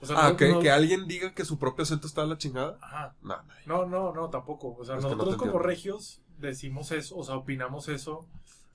[0.00, 2.28] O sea, Ah, no- que, no- que alguien diga que su propio acento está de
[2.28, 2.78] la chingada.
[2.80, 3.14] Ajá.
[3.20, 3.36] No.
[3.66, 4.74] No, no, no, tampoco.
[4.78, 8.26] O sea, Es nosotros como regios decimos eso, o sea, opinamos eso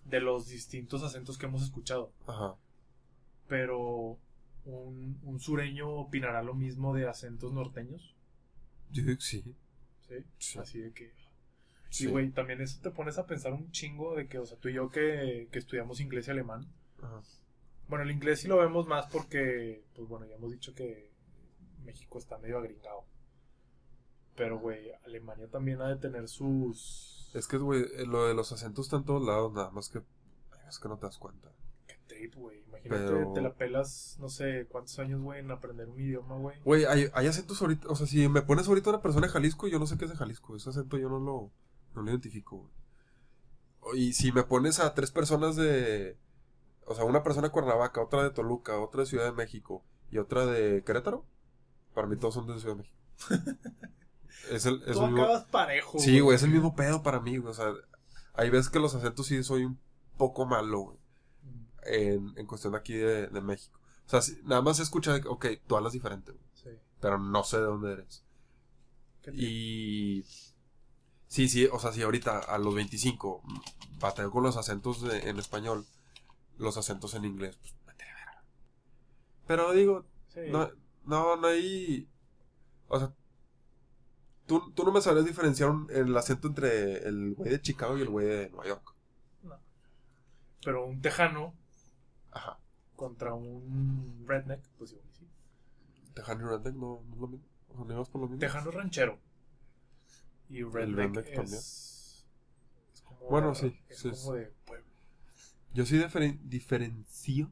[0.05, 2.11] de los distintos acentos que hemos escuchado.
[2.27, 2.55] Ajá.
[3.47, 4.17] Pero
[4.65, 8.15] un, un sureño opinará lo mismo de acentos norteños.
[8.91, 9.55] Yo sí.
[10.07, 10.15] ¿Sí?
[10.37, 10.59] Sí.
[10.59, 11.13] Así de que.
[11.89, 12.05] Sí.
[12.05, 14.69] Y, güey, también eso te pones a pensar un chingo de que, o sea, tú
[14.69, 16.67] y yo que, que estudiamos inglés y alemán.
[17.01, 17.21] Ajá.
[17.87, 21.09] Bueno, el inglés sí lo vemos más porque, pues bueno, ya hemos dicho que
[21.85, 23.05] México está medio agringado.
[24.35, 27.31] Pero, güey, Alemania también ha de tener sus...
[27.33, 30.01] Es que, güey, eh, lo de los acentos está en todos lados, nada más que.
[30.67, 31.49] Es que no te das cuenta.
[32.07, 32.63] Trip, güey.
[32.67, 36.59] Imagínate, Pero- te la pelas, no sé, cuántos años, güey, en aprender un idioma, güey.
[36.63, 37.87] Güey, hay, hay acentos ahorita.
[37.89, 40.11] O sea, si me pones ahorita una persona de Jalisco, yo no sé qué es
[40.11, 40.55] de Jalisco.
[40.55, 41.51] Ese acento yo no lo,
[41.95, 42.71] no lo identifico, güey.
[44.01, 46.17] Y si me pones a tres personas de.
[46.85, 50.17] O sea, una persona de Cuernavaca, otra de Toluca, otra de Ciudad de México y
[50.19, 51.25] otra de Querétaro,
[51.93, 52.97] para mí todos son de Ciudad de México.
[54.51, 55.99] es el, es Tú el mismo- acabas parejo.
[55.99, 57.51] Sí, güey, es el mismo pedo para mí, güey.
[57.51, 57.73] O sea,
[58.33, 59.79] hay veces que los acentos sí soy un
[60.17, 60.97] poco malo, güey.
[61.87, 63.79] En, en cuestión aquí de, de México.
[64.05, 66.43] O sea, si- nada más se escucha, de ok, tú hablas diferente, güey.
[66.53, 66.69] Sí.
[66.99, 68.23] Pero no sé de dónde eres.
[69.33, 70.23] Y.
[71.27, 75.29] Sí, sí, o sea, si ahorita a los 25 mm, bateo con los acentos de-
[75.29, 75.85] en español,
[76.57, 77.73] los acentos en inglés, pues.
[79.45, 80.41] Pero digo, Sí.
[80.49, 80.69] no,
[81.05, 82.07] no, no hay.
[82.89, 83.13] O sea,
[84.45, 88.01] tú, tú no me sabrías diferenciar un- el acento entre el güey de Chicago y
[88.01, 88.93] el güey de Nueva York.
[89.43, 89.57] No.
[90.63, 91.53] Pero un tejano
[92.37, 92.59] Ajá.
[92.95, 95.27] contra un redneck, pues igual sí.
[96.13, 97.47] Tejano y Redneck no, no es lo mismo.
[97.69, 98.39] O sea, no ibas por lo mismo.
[98.39, 99.19] Tejano es ranchero.
[100.49, 101.57] Y redneck, redneck es, también.
[101.59, 104.85] es como Bueno, de- sí, Es sí, como de pueblo.
[105.73, 107.51] Yo sí diferen- diferencio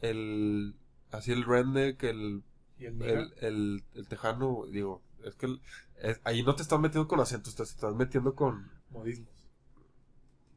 [0.00, 0.74] el.
[1.10, 2.42] Así el redneck, el
[2.78, 5.60] Y el el, el, el tejano, digo, es que el-
[6.02, 9.48] es- ahí no te estás metiendo con acentos, te estás metiendo con, modismos.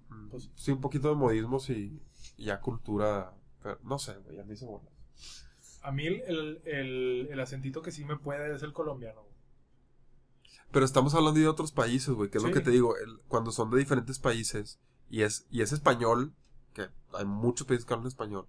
[0.09, 2.01] mm, Pues- sí, un poquito de modismos y
[2.39, 4.67] ya cultura, pero no sé, güey, a mí se.
[5.81, 9.21] A mí el, el, el, acentito que sí me puede es el colombiano.
[9.21, 9.33] güey.
[10.71, 12.49] Pero estamos hablando de otros países, güey, que es Sí.
[12.49, 16.33] lo que te digo, el- cuando son de diferentes países y es, y es español,
[16.73, 18.47] que hay muchos países que hablan español,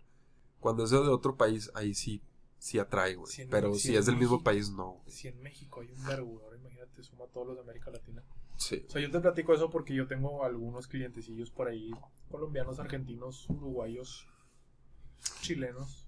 [0.59, 2.21] cuando es de otro país, ahí sí,
[2.59, 5.11] sí atrae, güey, pero si es del mismo país, no, güey.
[5.11, 8.23] Si en México hay un ahora imagínate, suma a todos los de América Latina.
[8.61, 8.85] Sí.
[8.87, 11.91] O sea, yo te platico eso porque yo tengo algunos clientecillos por ahí,
[12.31, 14.29] colombianos, argentinos, uruguayos,
[15.41, 16.07] chilenos.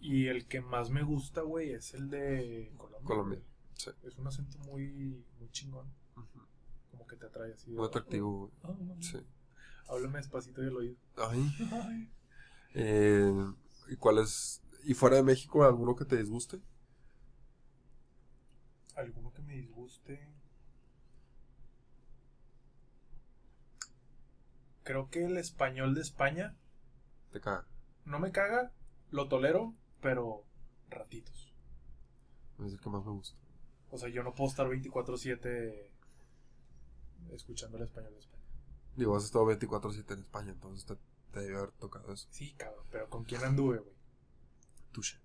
[0.00, 3.04] Y el que más me gusta, güey, es el de Colombia.
[3.04, 3.42] Colombia,
[3.74, 3.90] sí.
[4.04, 5.90] Es un acento muy, muy chingón,
[6.90, 7.70] como que te atrae así.
[7.72, 8.52] Muy atractivo, güey.
[8.62, 8.96] "Ah, ah, ah".
[9.00, 9.18] Sí.
[9.88, 10.96] Háblame despacito del oído.
[11.16, 11.50] Ay.
[11.72, 12.12] Ay.
[12.74, 13.32] Eh,
[13.88, 14.62] ¿Y cuál es?
[14.84, 16.60] ¿Y fuera de México alguno que te disguste?
[18.94, 20.28] ¿Alguno que me disguste?
[24.88, 26.56] Creo que el español de España
[27.30, 27.66] Te caga.
[28.06, 28.72] no me caga,
[29.10, 30.44] lo tolero, pero
[30.88, 31.52] ratitos.
[32.64, 33.36] Es el que más me gusta.
[33.90, 35.90] O sea, yo no puedo estar 24/7
[37.32, 38.42] escuchando el español de España.
[38.96, 40.96] Digo, has estado 24-7 en España, entonces te,
[41.34, 42.26] te debe haber tocado eso.
[42.30, 43.94] Sí, cabrón, pero ¿con quién anduve, güey?
[44.92, 45.18] Touche.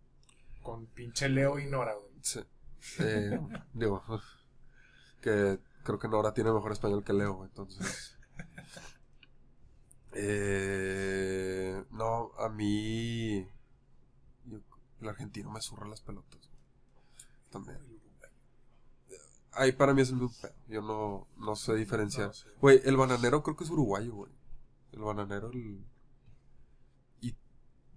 [0.62, 2.12] Con pinche Leo y Nora, güey.
[2.22, 2.42] Sí.
[3.00, 3.40] Eh,
[3.74, 4.04] digo,
[5.22, 8.18] que creo que Nora tiene mejor español que Leo, entonces.
[10.16, 13.48] Eh, no, a mí.
[14.46, 14.60] yo-
[15.02, 16.50] el argentino me zurra las pelotas.
[17.50, 17.78] También.
[19.56, 20.54] Ahí para mí es el mismo pedo.
[20.68, 22.28] Yo no, no sé diferenciar.
[22.28, 22.48] No sé.
[22.60, 24.32] Güey, el bananero creo que es uruguayo, güey.
[24.94, 25.84] El bananero, el...
[27.22, 27.36] Y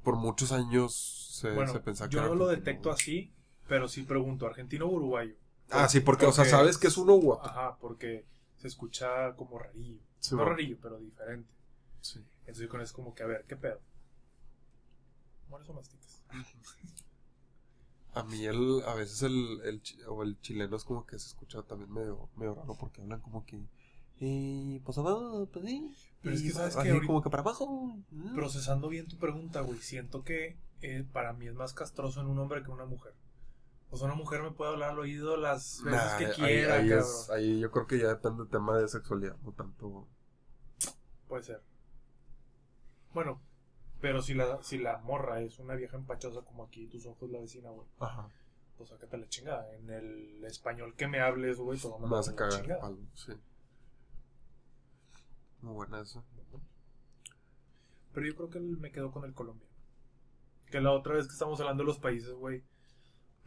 [0.02, 2.94] por muchos años se, Bueno, se pensaba que yo no lo detecto güey.
[3.00, 3.32] así,
[3.68, 5.34] pero sí pregunto, ¿argentino o uruguayo?
[5.70, 7.46] Ah, sí, porque, o sea, sabes que es uno u otro.
[7.48, 8.24] Ajá, porque
[8.58, 9.98] se escucha como rarillo.
[10.20, 10.50] Sí, no bueno.
[10.52, 11.48] rarillo, pero diferente.
[12.14, 12.24] Sí.
[12.40, 13.80] Entonces con eso como que, a ver, ¿qué pedo?
[15.48, 16.22] ¿Mueres o masticas?
[18.14, 21.62] A mí el, a veces el, el, o el chileno es como que se escucha
[21.62, 23.60] también medio, medio raro porque hablan como que...
[24.18, 25.94] Y pues abajo, pues sí.
[26.22, 27.98] Pero es que sabes que ahorita- como que para abajo.
[28.10, 28.34] mm.
[28.34, 32.38] Procesando bien tu pregunta, güey, siento que eh, para mí es más castroso en un
[32.38, 33.12] hombre que en una mujer.
[33.90, 36.74] O sea, una mujer me puede hablar al oído las veces Nah, que ahí- quiera,
[36.76, 37.06] ahí, cabrón.
[37.06, 40.08] es- ahí yo creo que ya depende del tema de sexualidad, no tanto...
[41.28, 41.62] Puede ser.
[43.16, 43.40] Bueno,
[44.02, 47.40] pero si la, si la morra es una vieja empachosa como aquí tus ojos la
[47.40, 47.86] vecina, güey.
[47.98, 48.28] Ajá.
[48.76, 49.74] pues sácate la chingada.
[49.74, 53.32] En el español que me hables, güey, a mandar Vas a cagar palo, sí.
[55.62, 56.22] Muy buena esa.
[58.12, 59.72] Pero yo creo que me quedo con el colombiano.
[60.70, 62.62] Que la otra vez que estamos hablando de los países, güey.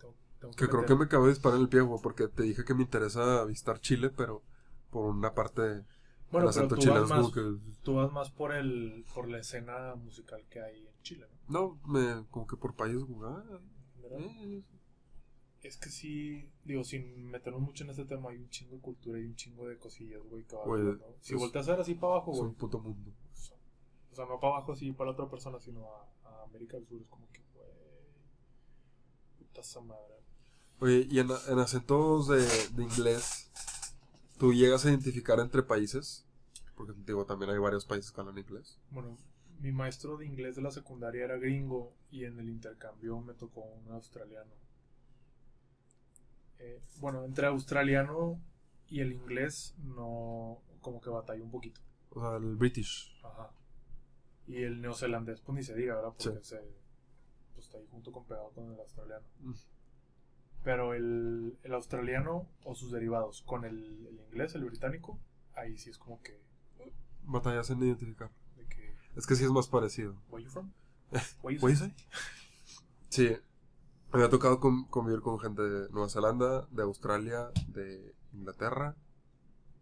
[0.00, 2.42] tengo- tengo Que creo que me acabo de disparar en el pie, güey, porque te
[2.42, 4.42] dije que me interesa visitar Chile, pero
[4.90, 5.84] por una parte
[6.30, 7.56] Bueno, pero tú vas, es más, que...
[7.82, 11.60] tú vas más por el por la escena musical que hay en Chile, ¿no?
[11.60, 13.30] No, me, como que por país, güey.
[13.32, 13.60] ah,
[14.10, 14.62] eh,
[15.62, 19.18] Es que sí, digo, sin meternos mucho en este tema, hay un chingo de cultura
[19.18, 21.16] y un chingo de cosillas, güey, Güey, viendo.
[21.20, 22.50] Si es- volteas a ver así para abajo, es güey.
[22.50, 23.10] un puto mundo.
[24.10, 26.86] O sea, no para abajo así para la otra persona, sino a, a América del
[26.86, 27.00] Sur.
[27.00, 27.66] Es como que, güey.
[29.38, 30.14] Puta esa madre.
[30.80, 32.38] Oye, y en, en acentos de,
[32.74, 33.50] de inglés,
[34.38, 36.24] ¿tú llegas a identificar entre países?
[36.76, 38.78] Porque, digo, también hay varios países que hablan inglés.
[38.90, 39.16] Bueno,
[39.60, 43.60] mi maestro de inglés de la secundaria era gringo y en el intercambio me tocó
[43.62, 44.52] un australiano.
[46.60, 48.40] Eh, bueno, entre australiano
[48.88, 51.80] y el inglés no, como que batalló un poquito.
[52.10, 53.20] O sea, el British.
[53.22, 53.50] Ajá.
[54.46, 56.14] Y el neozelandés, pues ni se diga, ¿verdad?
[56.16, 56.48] Porque Sí.
[56.50, 56.60] se,
[57.54, 59.26] pues, está ahí junto con pegado con el australiano.
[59.40, 59.52] Mm.
[60.64, 65.18] Pero el, el australiano o sus derivados con el, el inglés, el británico,
[65.54, 66.40] ahí sí es como que,
[67.22, 68.30] Batallas en identificar.
[68.56, 70.16] de que Es que sí es más parecido.
[70.30, 70.72] Where you from?
[71.42, 71.90] Where you ¿What you from?
[71.90, 71.94] say?
[73.10, 73.36] Sí.
[74.12, 78.96] Me ha tocado con- convivir con gente de Nueva Zelanda, de Australia, de Inglaterra,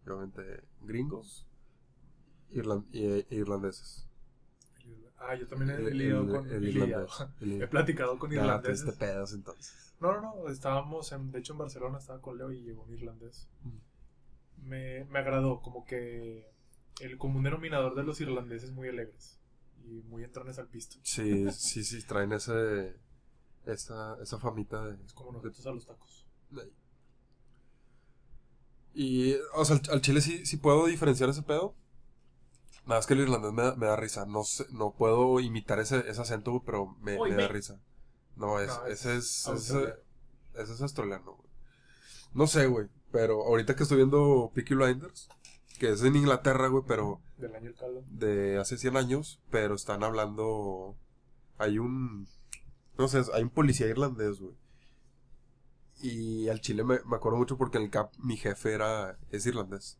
[0.05, 1.47] y obviamente gringos
[2.51, 4.06] irlan- y, e irlandeses.
[5.19, 6.63] Ah, yo también he lidiado el- con el.
[7.41, 8.85] El- He platicado con irlandeses.
[8.85, 9.93] te pedas entonces.
[9.99, 10.49] No, no, no.
[10.49, 13.47] Estábamos, en, de hecho, en Barcelona estaba con Leo y llegó un irlandés.
[13.63, 14.67] Mm.
[14.67, 16.45] Me, me agradó, como que
[16.99, 19.39] el común denominador de los irlandeses muy alegres
[19.85, 20.97] y muy entrones al pisto.
[21.03, 22.95] Sí, sí, sí, traen ese,
[23.65, 25.03] esa, esa famita de...
[25.03, 26.27] Es como nosotros a los tacos.
[26.51, 26.71] de-
[28.93, 31.75] Y, o sea, al, al chile sí, sí puedo diferenciar ese pedo.
[32.87, 34.25] Nada, es que el irlandés me, da- me da risa.
[34.25, 37.79] No sé, no puedo imitar ese, ese acento, güey, pero me, Oy, me da risa.
[38.35, 39.47] No, es, No, es ese es...
[40.55, 41.49] Ese, es australiano, güey.
[42.33, 45.27] No sé, güey, pero ahorita que estoy viendo Peaky Blinders,
[45.79, 48.03] que es en Inglaterra, güey, pero Del año el caldo.
[48.09, 50.95] de hace 100 años, pero están hablando...
[51.57, 52.27] Hay un...
[52.97, 54.55] No sé, hay un policía irlandés, güey.
[55.99, 59.17] Y al chile me, me acuerdo mucho porque en el CAP mi jefe era...
[59.31, 59.97] es irlandés.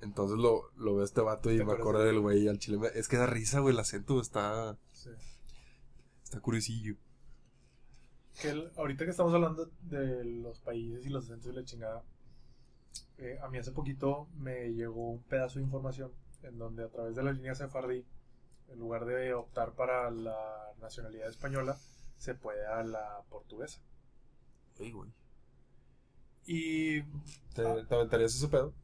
[0.00, 2.76] Entonces lo, lo veo este vato y ¿Te me acuerdo de- del güey al chile
[2.78, 4.76] me- Es que da risa, güey, el acento está...
[4.92, 5.10] Sí.
[6.22, 6.96] Está curiosillo.
[8.40, 12.02] Que el- ahorita que estamos hablando de los países y los acentos y la chingada,
[13.18, 17.14] eh, a mí hace poquito me llegó un pedazo de información en donde a través
[17.14, 18.04] de la línea Sefardí,
[18.68, 20.36] en lugar de optar para la
[20.80, 21.78] nacionalidad española,
[22.18, 23.80] se puede a la portuguesa.
[24.78, 25.10] Ey, güey.
[26.46, 27.02] Y
[27.54, 27.86] ¿Te, Ah.
[27.88, 28.74] ¿Te aventarías ese pedo?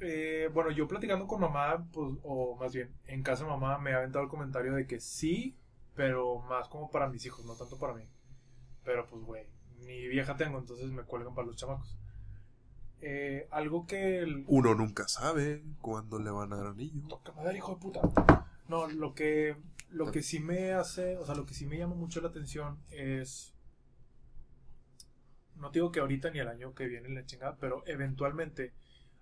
[0.00, 3.92] Eh, bueno, yo platicando con mamá, pues, o más bien, en casa de mamá me
[3.92, 5.56] ha aventado el comentario de que sí,
[5.94, 8.04] pero más como para mis hijos, no tanto para mí.
[8.84, 9.46] Pero pues, güey,
[9.80, 11.96] ni vieja tengo, entonces me cuelgan para los chamacos.
[13.00, 17.06] Eh, algo que el, Uno nunca sabe cuándo le van a dar anillo.
[17.08, 18.00] Toca madre, hijo de puta.
[18.68, 19.56] No, lo que,
[19.90, 22.78] lo que sí me hace, o sea, lo que sí me llama mucho la atención
[22.90, 23.54] es.
[25.56, 28.74] No digo que ahorita ni el año que viene la chingada, pero eventualmente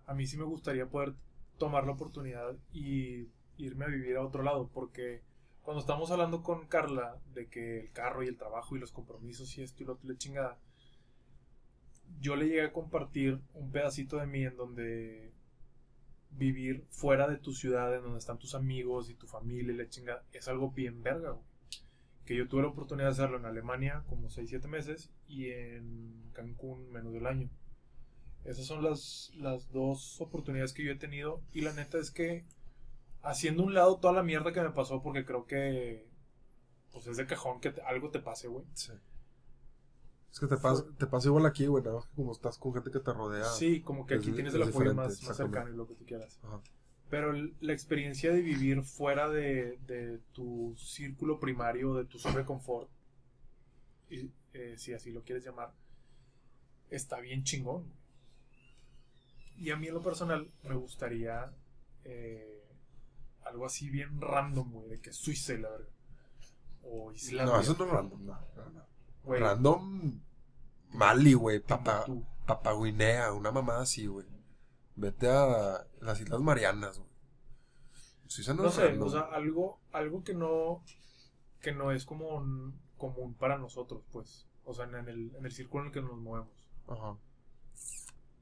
[0.07, 1.15] a mí sí me gustaría poder
[1.59, 5.23] tomar la oportunidad y irme a vivir a otro lado, porque
[5.63, 9.57] cuando estamos hablando con Carla de que el carro y el trabajo y los compromisos
[9.57, 10.59] y esto y lo otro, la chingada,
[12.21, 15.33] yo le llegué a compartir un pedacito de mí en donde
[16.31, 19.89] vivir fuera de tu ciudad, en donde están tus amigos y tu familia y la
[19.89, 21.37] chingada, es algo bien verga.
[22.27, 26.91] Que yo tuve la oportunidad de hacerlo en Alemania como 6-7 meses y en Cancún
[26.91, 27.51] menos del año.
[28.45, 32.45] Esas son las, las dos oportunidades que yo he tenido y la neta es que
[33.23, 36.07] haciendo un lado toda la mierda que me pasó porque creo que
[36.93, 38.65] pues es de cajón que te- algo te pase, güey.
[38.75, 38.93] Sí.
[40.31, 42.75] Es que te pasa, te pasa igual aquí, güey, nada más que como estás con
[42.75, 43.45] gente que te rodea.
[43.45, 45.95] Sí, como que es aquí tienes es el apoyo más, más cercano y lo que
[45.95, 46.39] tú quieras.
[46.43, 46.61] Ajá.
[47.09, 52.45] Pero la experiencia de vivir fuera de, de tu círculo primario, de tu zona de
[52.45, 52.89] confort,
[54.11, 55.73] y, eh, si así lo quieres llamar,
[56.91, 57.85] está bien chingón.
[59.57, 61.53] Y a mí en lo personal me gustaría
[62.05, 62.63] eh,
[63.45, 65.89] algo así bien random, güey, de que Suiza y la verga.
[66.83, 67.55] O Islandia.
[67.55, 68.87] No, eso no es random, no, no, no.
[69.23, 70.21] güey, Random
[70.91, 72.25] Mali, güey, Timbuktu.
[72.47, 74.27] Papaguinea, una mamada así, güey.
[74.97, 77.11] Vete a las Islas Marianas, güey.
[78.27, 79.09] Suiza no, No es sé, random.
[79.09, 80.83] o sea, algo, algo que no
[81.61, 84.47] que no es como un- común para nosotros, pues.
[84.67, 86.71] O sea, en el, en el círculo en el que nos movemos.
[86.87, 87.17] Ajá.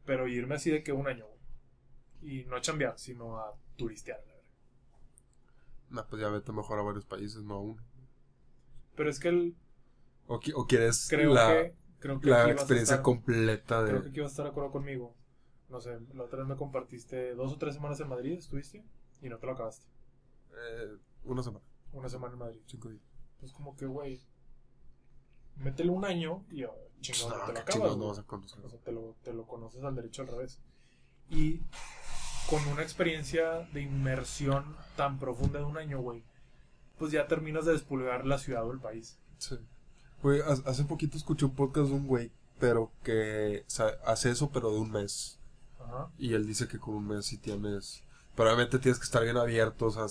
[0.04, 1.40] Pero irme así de que un año, güey.
[2.40, 4.42] Y no a chambear, sino a turistear, la verdad.
[5.90, 7.82] No, pues ya vete mejor a varios países, no a uno.
[8.96, 9.56] Pero es que el,
[10.26, 11.74] O, qui- o quieres creo la, que.
[11.98, 13.90] Creo que la experiencia estar- completa de...
[13.90, 15.14] Creo que aquí vas a estar de acuerdo conmigo.
[15.68, 18.84] No sé, la otra vez me compartiste dos o tres semanas en Madrid, estuviste
[19.22, 19.86] y no te lo acabaste.
[20.50, 22.60] eh, una semana, Una semana en Madrid.
[22.66, 23.02] cinco días.
[23.40, 24.20] Es como que, güey,
[25.56, 27.74] métele un año y oh, chingón, No, no te lo qué acabas.
[27.74, 28.10] chingados no güey.
[28.16, 28.64] vas a conocer.
[28.64, 30.58] O sea, te lo, te lo conoces al derecho al revés.
[31.28, 31.60] Y
[32.48, 36.22] con una experiencia de inmersión tan profunda de un año, güey,
[36.98, 39.18] pues ya terminas de despulgar la ciudad o el país.
[39.38, 39.58] Sí.
[40.22, 43.64] Güey, ha- hace poquito escuché un podcast de un güey, pero que
[44.04, 45.38] hace eso, pero de un mes.
[45.80, 46.10] Ajá.
[46.18, 48.04] Y él dice que con un mes sí tienes...
[48.36, 50.06] Pero obviamente tienes que estar bien abierto, o sea,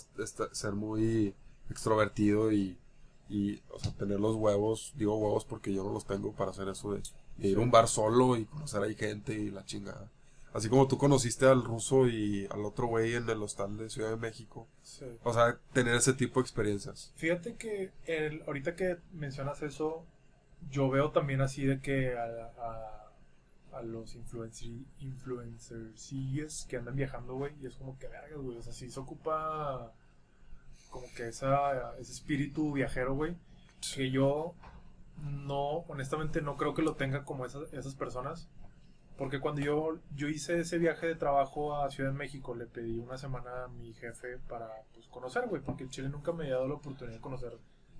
[0.52, 1.34] ser muy
[1.70, 2.78] extrovertido y,
[3.32, 6.68] y, o sea, tener los huevos, digo huevos porque yo no los tengo para hacer
[6.68, 7.02] eso de,
[7.38, 10.12] de ir a un bar solo y conocer ahí gente y la chingada.
[10.54, 14.10] Así como tú conociste al ruso y al otro güey en el hostal de Ciudad
[14.10, 14.68] de México.
[14.84, 15.06] Sí.
[15.24, 17.14] O sea, tener ese tipo de experiencias.
[17.16, 20.04] Fíjate que el, ahorita que mencionas eso,
[20.70, 22.26] yo veo también así de que a,
[22.60, 28.58] a, a los influencer, influencers que andan viajando, güey, y es como que verga, güey,
[28.58, 29.94] o sea, sí se ocupa
[30.92, 33.36] como que esa, ese espíritu viajero, güey,
[33.96, 34.54] que yo
[35.24, 38.48] no, honestamente no creo que lo tenga como esas, esas personas.
[39.18, 42.98] Porque cuando yo, yo hice ese viaje de trabajo a Ciudad de México, le pedí
[42.98, 46.68] una semana a mi jefe para pues, conocer, güey, porque Chile nunca me había dado
[46.68, 47.58] la oportunidad de conocer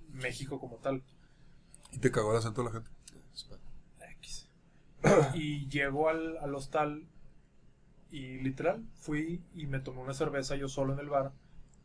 [0.08, 1.02] México como tal.
[1.92, 2.90] Y te cagó el acento de la gente.
[4.16, 4.48] X.
[5.34, 7.06] Y llego al, al hostal
[8.10, 11.32] y literal fui y me tomé una cerveza yo solo en el bar.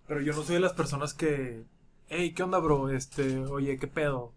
[0.08, 1.66] Pero yo no soy de las personas que,
[2.08, 2.90] hey, ¿qué onda, bro?
[2.90, 4.34] Este, oye, ¿qué pedo?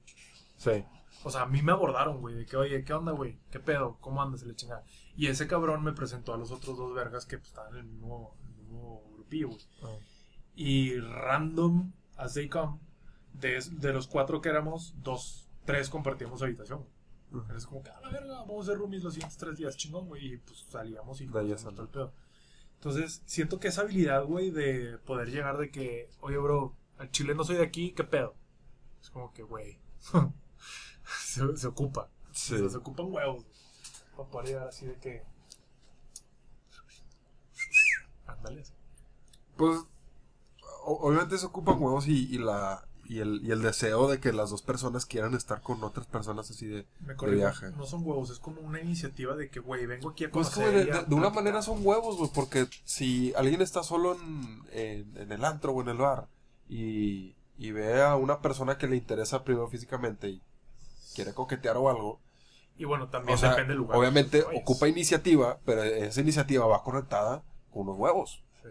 [0.56, 0.85] Sí.
[1.22, 3.38] O sea, a mí me abordaron, güey, de que, oye, ¿qué onda, güey?
[3.50, 3.98] ¿Qué pedo?
[4.00, 4.42] ¿Cómo andas?
[4.42, 4.85] La chingada.
[5.16, 7.85] Y ese cabrón me presentó a los otros dos vergas que pues, estaban en el
[7.87, 9.61] mismo, en el mismo grupillo, güey.
[10.56, 12.78] Y random, as they come,
[13.33, 16.85] de, de los cuatro que éramos, dos, tres compartíamos habitación.
[17.30, 17.44] güey.
[17.56, 20.09] Es como que, a la verga, vamos a ser roomies los siguientes tres días, chingón,
[20.09, 20.35] güey.
[20.35, 22.12] Y pues salíamos y De ahí el pedo.
[22.81, 27.35] Entonces, siento que esa habilidad, güey, de poder llegar de que, oye, bro, al chile
[27.35, 28.35] no soy de aquí, ¿qué pedo?
[29.03, 29.79] Es como que, güey,
[31.27, 32.09] se, se ocupa.
[32.33, 32.55] Sí.
[32.55, 33.45] O sea, se ocupan huevos,
[34.16, 35.23] para poder llegar así de que.
[38.27, 38.62] Ándale.
[38.62, 38.73] así.
[39.59, 39.85] Pues,
[40.83, 44.51] obviamente se ocupan huevos y, y la y el, y el deseo de que las
[44.51, 46.87] dos personas quieran estar con otras personas así de...
[47.01, 47.70] Me viaje.
[47.77, 50.88] No son huevos, es como una iniciativa de que, güey, vengo aquí a Pues conocer.
[50.92, 55.33] que de, una manera son huevos, güey, porque si alguien está solo en, en, en
[55.33, 56.29] el antro o en el bar
[56.68, 60.42] y, y ve a una persona que le interesa primero físicamente y
[61.16, 62.20] quiere coquetear o algo,
[62.77, 63.99] Y bueno, también o sea, depende del lugar.
[63.99, 67.42] obviamente Oye, ocupa iniciativa, pero esa iniciativa va conectada
[67.73, 68.44] con unos huevos.
[68.62, 68.68] sí.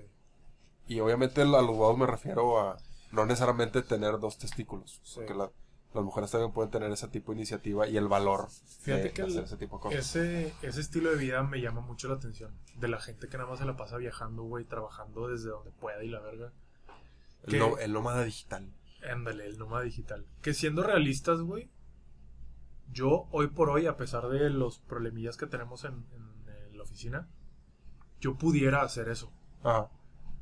[0.87, 2.77] Y obviamente a los huevos me refiero a
[3.11, 5.01] no necesariamente tener dos testículos.
[5.03, 5.15] Sí.
[5.17, 5.51] Porque la-
[5.93, 8.47] las mujeres también pueden tener ese tipo de iniciativa y el valor
[8.81, 9.99] Fíjate de que el- hacer ese tipo de cosas.
[9.99, 12.53] Ese, ese estilo de vida me llama mucho la atención.
[12.75, 16.03] De la gente que nada más se la pasa viajando, güey, trabajando desde donde pueda
[16.03, 16.51] y la verga.
[17.43, 18.71] El, que- no- el nómada digital.
[19.09, 20.27] Ándale, el nómada digital.
[20.43, 21.71] Que siendo realistas, güey,
[22.91, 27.27] yo hoy por hoy, a pesar de los problemillas que tenemos en, en, la oficina,
[28.21, 29.31] yo pudiera hacer eso.
[29.63, 29.89] Ajá.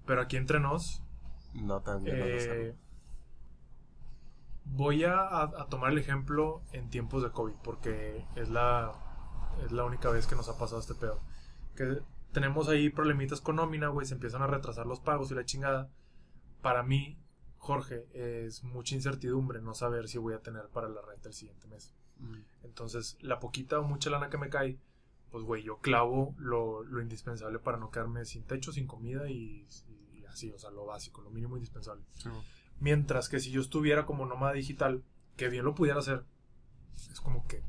[0.05, 1.01] Pero aquí entre nos,
[1.53, 2.11] No tan de
[2.69, 2.75] eh,
[4.65, 8.93] voy a, a- a tomar el ejemplo en tiempos de COVID, porque es la,
[9.65, 11.19] es la única vez que nos ha pasado este pedo.
[11.75, 15.45] Que tenemos ahí problemitas con nómina, güey, se empiezan a retrasar los pagos y la
[15.45, 15.89] chingada.
[16.61, 17.17] Para mí,
[17.57, 21.67] Jorge, es mucha incertidumbre no saber si voy a tener para la renta el siguiente
[21.67, 21.95] mes.
[22.19, 22.35] Mm.
[22.63, 24.77] Entonces, la poquita o mucha lana que me cae,
[25.31, 29.65] pues, güey, yo clavo lo, lo indispensable para no quedarme sin techo, sin comida y,
[29.87, 30.06] y
[30.37, 32.03] así, o sea, lo básico, lo mínimo indispensable.
[32.17, 32.29] Sí.
[32.79, 35.03] Mientras que si yo estuviera como nómada digital,
[35.35, 36.23] que bien lo pudiera hacer,
[37.11, 37.63] es como que.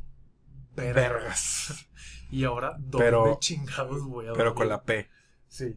[0.77, 1.87] Vergas.
[2.31, 4.55] y ahora, ¿dónde Pero- chingados voy a Pero dormir?
[4.55, 5.09] con la P.
[5.49, 5.77] Sí,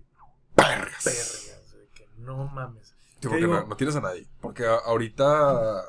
[0.56, 1.04] Vergas.
[1.06, 1.76] vergas.
[1.94, 2.90] que no mames.
[2.90, 4.28] Sí, ¿Qué porque no, no tienes a nadie.
[4.42, 5.84] Porque a- ahorita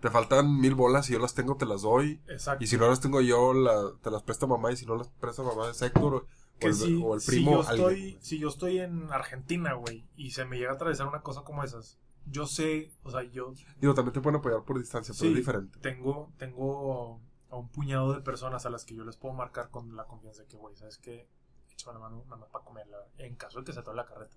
[0.00, 1.06] te faltan mil bolas.
[1.06, 2.22] Si yo las tengo, te las doy.
[2.28, 2.62] Exacto.
[2.62, 4.70] Y si no las tengo yo, la- te las presta mamá.
[4.72, 6.26] Y si no las presta mamá, es Héctor.
[6.56, 10.04] O, que el, si, o el si yo estoy, si yo estoy en Argentina, güey,
[10.16, 13.52] y se me llega a atravesar una cosa como esas, yo sé, o sea, yo
[13.80, 15.28] Digo, también te pueden apoyar por distancia, pero Sí.
[15.28, 15.78] es diferente.
[15.80, 19.94] tengo, tengo a un puñado de personas a las que yo les puedo marcar con
[19.94, 21.28] la confianza de que, güey, ¿sabes qué?
[21.72, 24.36] Échame la mano nada más para comerla, en caso de que se atore la carreta.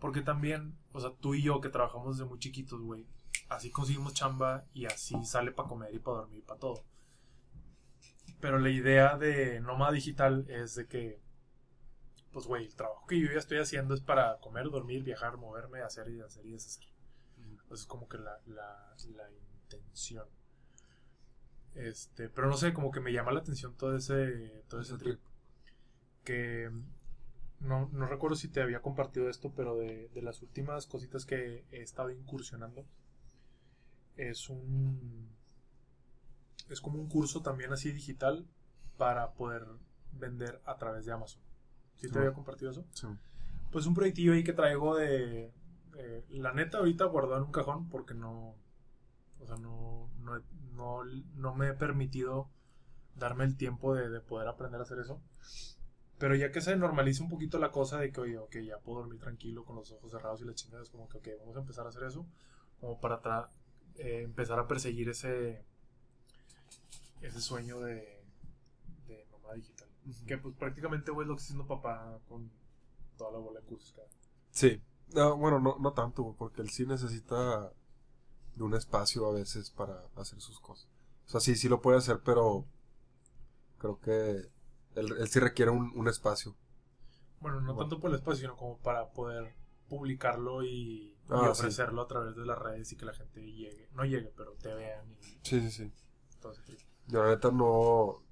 [0.00, 3.06] Porque también, o sea, tú y yo que trabajamos desde muy chiquitos, güey,
[3.48, 6.82] así conseguimos chamba y así sale para comer y para dormir, para todo.
[8.40, 11.20] Pero la idea de nómada digital es de que,
[12.32, 15.82] pues, güey, el trabajo que yo ya estoy haciendo es para comer, dormir, viajar, moverme,
[15.82, 16.84] hacer y hacer y deshacer.
[17.38, 20.26] Entonces, es como que la, la, la intención.
[21.74, 25.04] Este, pero no sé, como que me llama la atención todo ese, todo ese Ese
[25.04, 25.20] trip.
[26.24, 26.70] Que
[27.60, 31.64] no, no recuerdo si te había compartido esto, pero de, de las últimas cositas que
[31.72, 32.86] he estado incursionando,
[34.16, 35.30] es un.
[36.70, 38.46] Es como un curso también así digital
[38.96, 39.66] para poder
[40.12, 41.42] vender a través de Amazon.
[41.96, 42.86] ¿Sí te había compartido eso?
[42.92, 43.06] Sí.
[43.70, 45.52] Pues un proyectillo ahí que traigo de.
[45.96, 48.54] eh, la neta, ahorita guardado en un cajón porque no.
[49.38, 50.42] O sea, no, no,
[50.74, 51.04] no,
[51.34, 52.50] no me he permitido
[53.16, 55.20] darme el tiempo de, de poder aprender a hacer eso.
[56.18, 59.00] Pero ya que se normaliza un poquito la cosa de que, oye, ok, ya puedo
[59.00, 61.60] dormir tranquilo con los ojos cerrados y la chingada, es como que, ok, vamos a
[61.60, 62.26] empezar a hacer eso.
[62.78, 63.48] Como para
[63.96, 65.64] eh, empezar a perseguir ese.
[67.20, 68.22] Ese sueño de.
[69.06, 69.88] de nómada digital.
[70.26, 72.50] Que pues prácticamente, güey, es lo que está haciendo papá con
[73.16, 73.94] toda la bola de cursos.
[74.50, 74.80] Sí.
[75.14, 77.72] No, bueno, no, no tanto, güey, porque él sí necesita
[78.54, 80.88] de un espacio a veces para hacer sus cosas.
[81.26, 82.64] O sea, sí, sí lo puede hacer, pero
[83.78, 84.50] creo que
[84.94, 86.56] él, él sí requiere un, un espacio.
[87.40, 87.80] Bueno, no Bueno.
[87.88, 89.52] tanto por el espacio, sino como para poder
[89.88, 91.60] publicarlo y, y Ah, sí.
[91.62, 93.88] ofrecerlo a través de las redes y que la gente llegue.
[93.92, 95.92] No llegue, pero te vean y Sí, sí, sí.
[96.40, 96.62] todo ese.
[97.08, 98.22] Yo la neta no...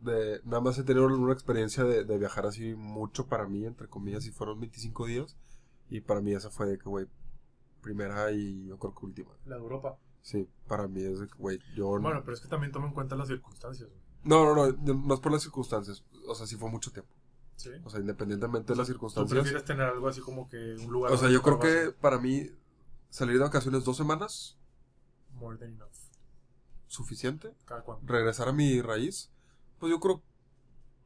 [0.00, 3.88] De, nada más he tenido una experiencia de, de viajar así mucho para mí, entre
[3.88, 5.36] comillas, y fueron 25 días.
[5.90, 7.06] Y para mí esa fue de que, güey,
[7.80, 9.30] primera y yo creo que última.
[9.44, 9.98] La de Europa.
[10.20, 11.96] Sí, para mí es de que, güey, yo...
[11.96, 13.88] no- Bueno, pero es que también toma en cuenta las circunstancias.
[13.88, 14.00] güey.
[14.24, 16.04] No, no, no, no, no es por las circunstancias.
[16.28, 17.12] O sea, sí fue mucho tiempo.
[17.56, 17.70] ¿Sí?
[17.84, 19.32] O sea, independientemente de las ¿Tú circunstancias.
[19.40, 21.12] prefieres tener algo así como que un lugar...
[21.12, 22.48] O sea, yo creo que para mí
[23.10, 24.56] salir de vacaciones dos semanas,
[25.34, 25.88] More than enough.
[26.88, 27.54] Suficiente.
[27.64, 28.06] Cada cuánto.
[28.06, 29.30] Regresar a mi raíz,
[29.78, 30.22] pues yo creo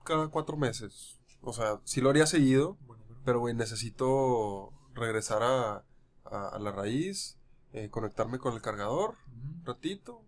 [0.05, 1.21] cada cuatro meses.
[1.43, 3.23] O sea, sí lo haría seguido, Bueno, bueno.
[3.25, 5.85] pero güey, necesito regresar a,
[6.25, 7.37] a, a la raíz,
[7.73, 10.23] eh, conectarme con el cargador, un ratito.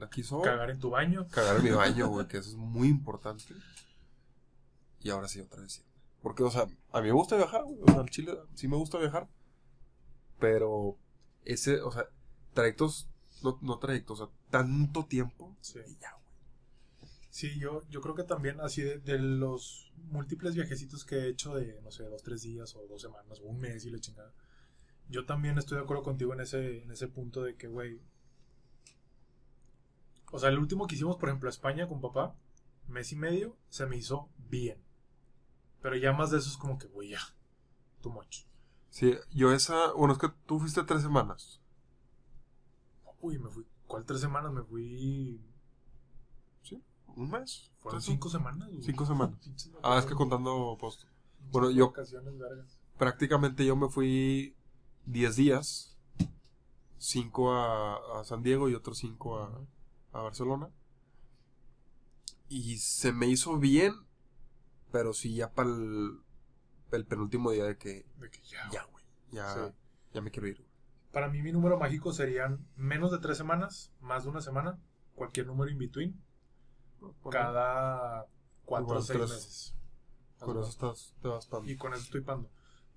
[0.00, 0.42] Aquí soy.
[0.42, 1.26] Cagar en tu baño.
[1.30, 3.54] Cagar en mi baño, güey, que eso es muy importante.
[5.00, 5.84] Y ahora sí, otra vez.
[6.22, 7.78] Porque, o sea, a mí me gusta viajar, güey.
[7.82, 9.28] O sea, al Chile sí me gusta viajar.
[10.38, 10.98] Pero
[11.44, 12.08] ese, o sea,
[12.52, 13.08] trayectos,
[13.42, 15.56] no, no trayectos, o sea, tanto tiempo.
[15.60, 15.80] Sí.
[15.86, 16.26] Y ya, güey.
[17.30, 21.54] Sí, yo, yo creo que también así de, de los múltiples viajecitos que he hecho
[21.54, 24.32] de, no sé, dos, tres días o dos semanas o un mes y la chingada.
[25.08, 28.00] Yo también estoy de acuerdo contigo en ese, en ese punto de que, güey.
[30.32, 32.34] O sea, el último que hicimos, por ejemplo, a España con papá,
[32.88, 34.82] mes y medio, se me hizo bien.
[35.80, 37.20] Pero ya más de eso es como que, güey, ya.
[38.00, 38.44] Too much.
[38.90, 41.60] Sí, yo esa, bueno, es que tú fuiste tres semanas.
[43.20, 43.66] Uy, me fui.
[43.86, 44.52] ¿Cuál tres semanas?
[44.52, 45.40] Me fui.
[46.62, 46.82] ¿Sí?
[47.14, 47.70] ¿Un mes?
[47.78, 48.68] Fueron cinco semanas.
[48.68, 48.82] güey.
[48.82, 49.38] Cinco semanas.
[49.82, 51.04] Ah, es que contando post.
[51.50, 51.92] Bueno, yo-.
[52.98, 54.56] Prácticamente yo me fui
[55.06, 55.96] 10 días.
[56.98, 59.60] Cinco a, a San Diego y otros cinco a,
[60.12, 60.70] a Barcelona.
[62.48, 63.94] Y se me hizo bien,
[64.92, 66.18] pero sí ya para el,
[66.92, 68.70] el penúltimo día de que De que ya.
[68.72, 69.74] ya, güey, ya, Sí.
[70.14, 70.65] ya me quiero ir.
[71.16, 74.78] Para mí mi número mágico serían menos de tres semanas, más de una semana,
[75.14, 76.22] cualquier número in between,
[77.30, 78.26] cada
[78.66, 79.30] cuatro o seis tres.
[79.30, 79.74] meses.
[80.38, 81.66] Con eso estás, te vas para...
[81.66, 82.50] Y con eso estoy pando.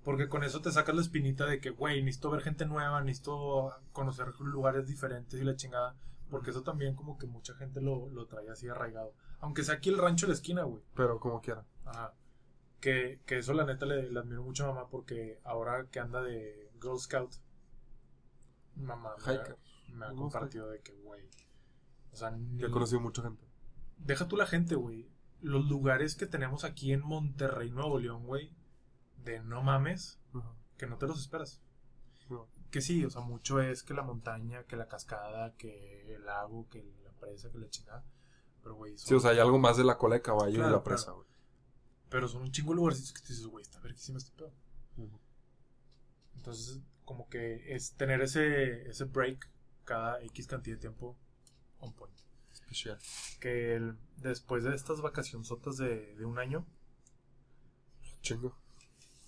[0.04, 3.72] Porque con eso te sacas la espinita de que, güey, necesito ver gente nueva, necesito
[3.92, 5.96] conocer lugares diferentes y la chingada.
[6.28, 9.14] Porque eso también como que mucha gente lo, lo trae así arraigado.
[9.38, 10.82] Aunque sea aquí el rancho de la esquina, güey.
[10.94, 11.64] Pero como quiera.
[11.86, 12.12] Ajá.
[12.80, 16.20] Que, que eso la neta le, le admiro mucho a mamá porque ahora que anda
[16.20, 17.32] de Girl Scout,
[18.76, 19.58] mamá me, Hiker.
[19.92, 21.28] me ha compartido de que, güey,
[22.12, 23.44] o sea, ni- Ya he conocido mucha gente.
[23.98, 25.08] deja tú la gente, güey.
[25.42, 28.52] Los lugares que tenemos aquí en Monterrey, Nuevo León, güey,
[29.24, 30.18] de no mames,
[30.76, 31.60] que no te los esperas.
[32.28, 32.48] No.
[32.70, 36.68] Que sí, o sea, mucho es que la montaña, que la cascada, que el lago,
[36.68, 38.04] que la presa, que la chingada.
[38.62, 40.56] Pero, güey, son- Sí, o sea, hay algo más de la cola de caballo y
[40.56, 41.26] Claro, la presa, güey.
[42.08, 44.52] pero son un chingo de lugarcitos que te dices, güey, está verguísima este pedo.
[44.98, 45.18] Ujú.
[46.36, 46.80] Entonces,
[47.10, 49.50] como que es tener ese, ese break
[49.84, 51.18] cada X cantidad de tiempo
[51.80, 52.14] on point.
[52.52, 53.00] Especial.
[53.40, 56.64] Que el- después de estas vacacionzotas de, de un año,
[58.22, 58.56] Chingo.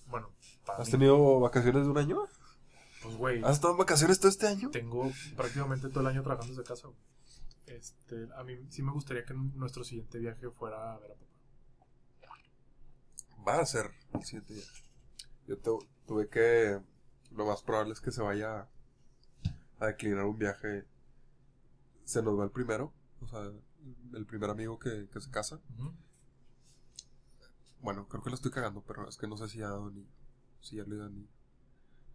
[0.07, 0.31] bueno,
[0.65, 2.25] para ¿Has mí, tenido vacaciones de un año?
[3.01, 4.69] pues güey, ¿Has estado en vacaciones todo este año?
[4.71, 6.87] tengo prácticamente todo el año trabajando desde casa.
[6.87, 6.99] güey.
[7.65, 12.35] Este, a mí sí me gustaría que nuestro siguiente viaje fuera a ver a papá.
[13.45, 14.63] Va a ser el siguiente día.
[15.47, 16.79] Yo tu- tuve que.
[17.35, 18.67] Lo más probable es que se vaya
[19.79, 20.85] a declinar un viaje,
[22.05, 23.51] se nos va el primero, o sea,
[24.13, 25.59] el primer amigo que, que se casa.
[27.81, 29.89] Bueno, creo que lo estoy cagando, pero es que no sé si ya ha dado
[29.91, 30.07] niño.
[30.61, 31.27] Si ya le dio niño.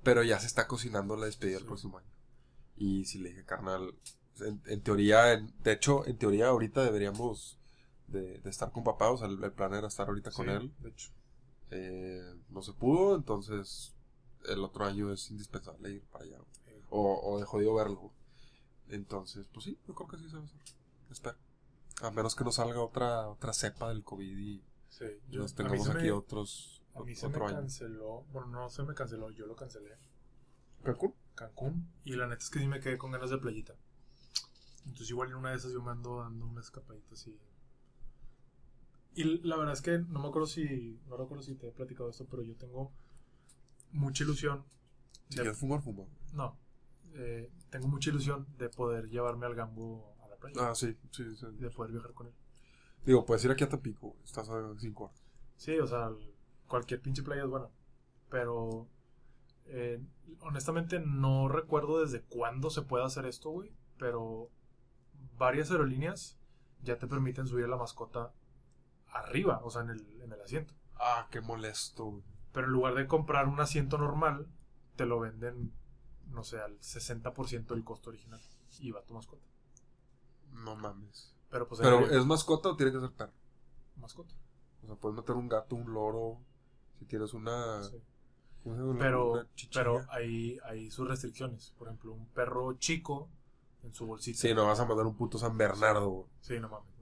[0.02, 2.08] Pero ya se está cocinando la despedida el próximo año.
[2.76, 3.94] Y si le dije, carnal,
[4.40, 7.58] en, en teoría, en- de hecho, en teoría ahorita deberíamos
[8.06, 10.52] de, de estar con papá, o sea, el, el plan era estar ahorita con Sí,
[10.52, 10.72] él.
[10.78, 11.10] De hecho.
[11.70, 13.94] Eh, no se pudo, entonces
[14.47, 16.39] el otro año es indispensable ir para allá.
[16.91, 18.12] O, o de jodido verlo.
[18.89, 20.61] Entonces, pues sí, yo creo que sí se va a hacer.
[21.11, 21.36] Espero.
[22.03, 25.89] A menos que no salga otra, otra cepa del COVID y sí, yo, nos tengamos
[25.91, 27.47] aquí me, otros a mí se me año.
[27.47, 28.24] canceló.
[28.32, 29.97] Bueno, no se me canceló, yo lo cancelé.
[30.82, 31.14] ¿Cancún?
[31.34, 31.89] Cancún.
[32.05, 33.74] Y la neta es que sí me quedé con ganas de playita.
[34.84, 37.39] Entonces, igual en una de esas yo me ando dando una escapadita así.
[39.14, 41.01] Y la verdad es que no me acuerdo si.
[41.09, 42.93] No recuerdo si te he platicado esto, pero yo tengo
[43.93, 44.64] mucha ilusión.
[45.28, 46.05] Si de- quieres fumar, fuma.
[46.32, 46.59] no.
[47.14, 50.70] eh, tengo mucha ilusión de poder llevarme al gambo a la playa.
[50.70, 51.47] Ah, sí, sí, sí.
[51.59, 52.32] De poder viajar con él.
[53.05, 55.24] Digo, puedes ir aquí a Tampico, estás a 5 horas.
[55.57, 56.11] Sí, o sea,
[56.66, 57.68] cualquier pinche playa es buena.
[58.30, 58.89] Pero
[59.66, 60.01] eh,
[60.41, 63.72] honestamente no recuerdo desde cuándo se puede hacer esto, güey.
[63.99, 64.51] Pero
[65.36, 66.39] varias aerolíneas
[66.82, 68.32] ya te permiten subir a la mascota
[69.09, 70.74] arriba, o sea, en el, en el asiento.
[70.95, 72.22] Ah, qué molesto, güey.
[72.59, 74.48] Pero en lugar de comprar un asiento normal,
[74.96, 75.70] te lo venden,
[76.32, 78.40] no sé, al 60% del costo original.
[78.80, 79.44] Y va tu mascota.
[80.50, 81.36] No mames.
[81.50, 83.30] Pero pues ¿Pero hay es mascota o tiene que ser perro?
[83.94, 84.34] mascota.
[84.82, 86.40] O sea, puedes meter un gato, un loro,
[86.98, 87.80] si tienes una...
[87.84, 88.02] sí.
[88.64, 88.90] ¿cómo se llama?
[88.90, 91.72] Una- Pero, una pero hay, hay sus restricciones.
[91.78, 93.28] Por ejemplo, un perro chico
[93.84, 94.40] en su bolsita.
[94.40, 96.26] Sí, no vas a mandar un puto San Bernardo.
[96.40, 96.97] Sí, no mames.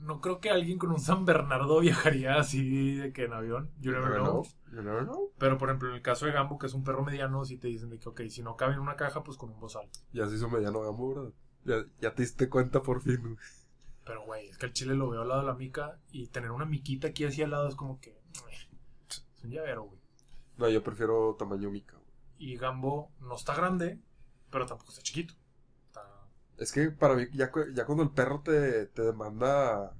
[0.00, 3.70] No, creo que alguien con un San Bernardo viajaría así de que en avión.
[3.80, 4.44] You never know.
[4.72, 5.32] You never know.
[5.38, 7.68] Pero por ejemplo, en el caso de Gambo, que es un perro mediano, si te
[7.68, 9.88] dicen de que, ok, si no cabe en una caja, pues con un bozal.
[10.12, 11.32] Ya se hizo mediano gambo, ¿verdad?
[11.64, 13.36] Ya, ya te diste cuenta por fin, güey.
[14.04, 16.50] Pero güey, es que el chile lo veo al lado de la mica y tener
[16.50, 18.18] una miquita aquí así al lado es como que.
[19.36, 19.98] Es un llavero, güey.
[20.58, 22.10] No, yo prefiero tamaño mica, güey.
[22.36, 23.98] Y Gambo no está grande,
[24.50, 25.34] pero tampoco está chiquito.
[26.60, 29.96] Es que para mí, ya, ya cuando el perro te, te demanda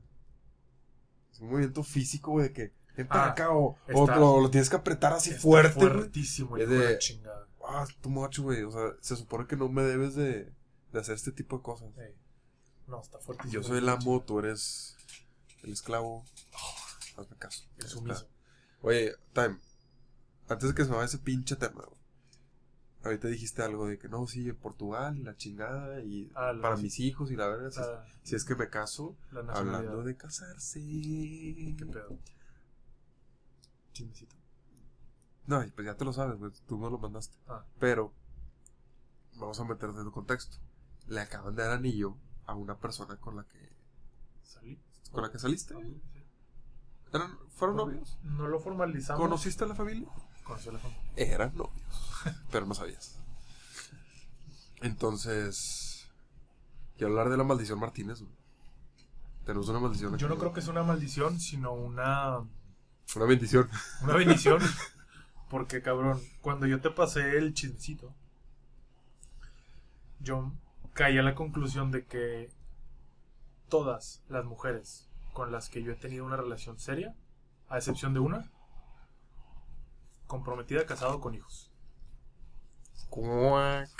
[1.32, 4.76] es un movimiento físico, güey, de que entra Ah, acá o, lo, lo tienes que
[4.76, 5.90] apretar así está fuerte, güey.
[5.90, 7.48] Fuertísimo, Es hijo de chingada.
[7.66, 8.62] Ah, too much, güey.
[8.62, 10.52] O sea, se supone que no me debes de,
[10.92, 11.88] de hacer este tipo de cosas.
[12.86, 13.54] No, está fuertísimo.
[13.54, 14.96] Yo soy el amo, tú eres
[15.62, 16.24] el esclavo.
[17.16, 17.64] hazme caso.
[17.78, 18.28] El sumiso.
[18.82, 19.58] Oye, Time,
[20.48, 21.99] antes de que se me vaya ese pinche tema, güey.
[23.02, 26.98] Ahorita dijiste algo de que no, sí, en Portugal la chingada y Ah, para mis
[27.00, 29.16] hijos y la verdad, si, Ah, si es que me caso,
[29.48, 30.80] hablando de casarse.
[30.80, 32.18] ¿Qué pedo?
[33.92, 34.36] Chismecito.
[35.46, 37.36] No, pues ya te lo sabes, güey, tú me lo mandaste.
[37.48, 38.12] Ah, Pero,
[39.36, 40.58] vamos a meterte en tu contexto.
[41.08, 43.72] Le acaban de dar anillo a una persona con la que,
[44.42, 44.78] salí.
[45.10, 45.74] con la que saliste.
[45.74, 46.00] Ah, sí.
[47.12, 48.18] ¿Eran, ¿Fueron novios?
[48.22, 49.20] No lo formalizamos.
[49.20, 50.08] ¿Conociste a la familia?
[50.44, 51.02] Conoció a la familia.
[51.16, 52.09] Eran novios,
[52.50, 53.18] pero no sabías.
[54.82, 56.08] Entonces,
[56.96, 58.20] quiero hablar de la maldición Martínez.
[58.20, 58.32] güey.
[59.44, 60.16] Tenemos una maldición.
[60.16, 62.38] Yo aquí, no creo que sea una maldición, sino una,
[63.16, 63.68] Una bendición.
[64.02, 64.60] una bendición.
[65.50, 68.14] Porque, cabrón, cuando yo te pasé el chismecito,
[70.20, 70.52] yo
[70.92, 72.52] caí a la conclusión de que
[73.68, 77.16] todas las mujeres con las que yo he tenido una relación seria,
[77.68, 78.50] a excepción de una,
[80.26, 81.69] comprometida, casado con hijos.
[83.10, 83.90] Cuac.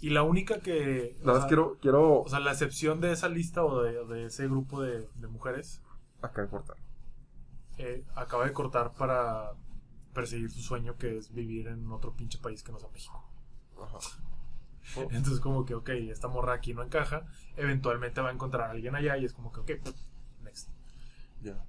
[0.00, 1.16] Y la única que...
[1.22, 4.04] o Nada más sea, quiero, quiero O sea, la excepción de esa lista o de,
[4.06, 5.82] de ese grupo de, de mujeres
[6.22, 6.76] acá cortar.
[7.78, 9.52] eh, acaba de cortar para
[10.12, 13.24] perseguir su sueño que es vivir en otro pinche país que no sea México.
[13.82, 13.98] Ajá.
[15.10, 18.94] Entonces como que, ok, esta morra aquí no encaja, eventualmente va a encontrar a alguien
[18.96, 19.70] allá y es como que, ok,
[20.40, 20.70] next.
[21.40, 21.64] Ya.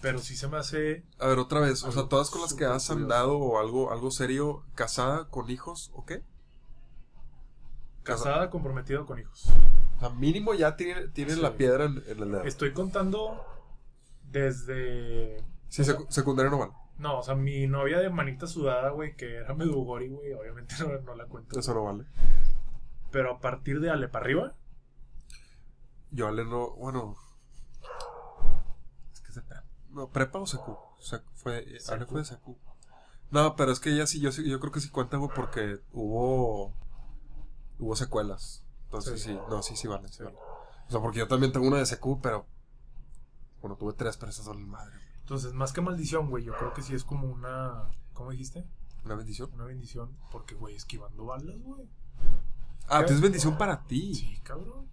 [0.00, 1.06] Pero si se me hace...
[1.18, 1.84] A ver, otra vez.
[1.84, 2.92] O sea, todas con las que has curioso.
[2.92, 6.24] andado o algo, algo serio, casada con hijos, ¿o qué?
[8.02, 9.48] Casada, comprometida con hijos.
[9.96, 11.40] O sea, mínimo ya tienen Sí.
[11.40, 12.42] la piedra en, en el dedo.
[12.44, 13.44] Estoy contando
[14.24, 15.36] desde...
[15.68, 16.72] Sí, secu- secundaria no vale.
[16.98, 21.00] No, o sea, mi novia de manita sudada, güey, que era Medugori, güey, obviamente no,
[21.00, 21.58] no la cuento.
[21.58, 22.04] Eso no vale.
[23.10, 24.54] Pero a partir de Ale para arriba,
[26.10, 27.14] Yo Ale no, bueno.
[29.12, 29.42] Es que se
[29.90, 30.76] No, prepa o secu.
[31.00, 32.06] Sec- fue, Ale Secu.
[32.06, 32.58] fue de secu.
[33.30, 35.78] No, pero es que ella sí, yo, sí- yo creo que sí cuenta, güey, porque
[35.92, 36.74] hubo.
[37.82, 38.64] Hubo secuelas.
[38.84, 39.30] Entonces Sí.
[39.32, 40.36] sí, no, sí, sí vale, sí vale.
[40.86, 42.46] O sea, porque yo también tengo una de secu, pero.
[43.60, 44.92] Bueno, tuve tres, pero esas son madre.
[44.92, 45.02] güey.
[45.20, 47.88] entonces más que maldición, güey, yo creo que sí es como una...
[48.12, 48.64] ¿Cómo dijiste?
[49.04, 49.50] Una bendición.
[49.54, 51.88] Una bendición, porque, güey, esquivando balas, güey.
[52.88, 53.06] Ah, ¿Qué?
[53.06, 54.14] tú es bendición para ti.
[54.14, 54.88] Sí, cabrón.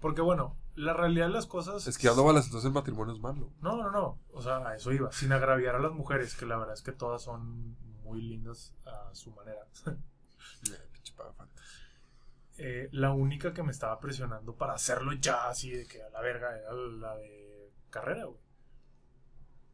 [0.00, 1.86] Porque bueno, la realidad de las cosas.
[1.86, 3.50] Es que dando balas, entonces el matrimonio es malo.
[3.60, 4.18] No, no, no.
[4.32, 5.10] O sea, a eso iba.
[5.12, 9.14] Sin agraviar a las mujeres, que la verdad es que todas son muy lindas a
[9.14, 9.66] su manera.
[12.56, 16.20] Eh, la única que me estaba presionando para hacerlo ya, así de que a la
[16.20, 18.38] verga, era la de carrera, güey.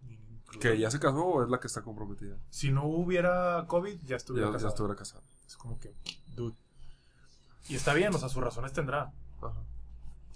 [0.08, 2.36] Incluso- ¿Que ya se casó o es la que está comprometida?
[2.48, 4.68] Si no hubiera COVID, ya estuviera Ya, ya casado.
[4.70, 5.22] estuviera casada.
[5.46, 5.94] Es como que,
[6.34, 6.56] dude.
[7.68, 9.12] Y está bien, o sea, sus razones tendrá.
[9.42, 9.62] Ajá.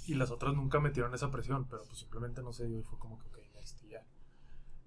[0.06, 2.98] Y las otras nunca metieron esa presión, pero pues simplemente no se dio y fue
[2.98, 4.04] como que, ok, next, y ya.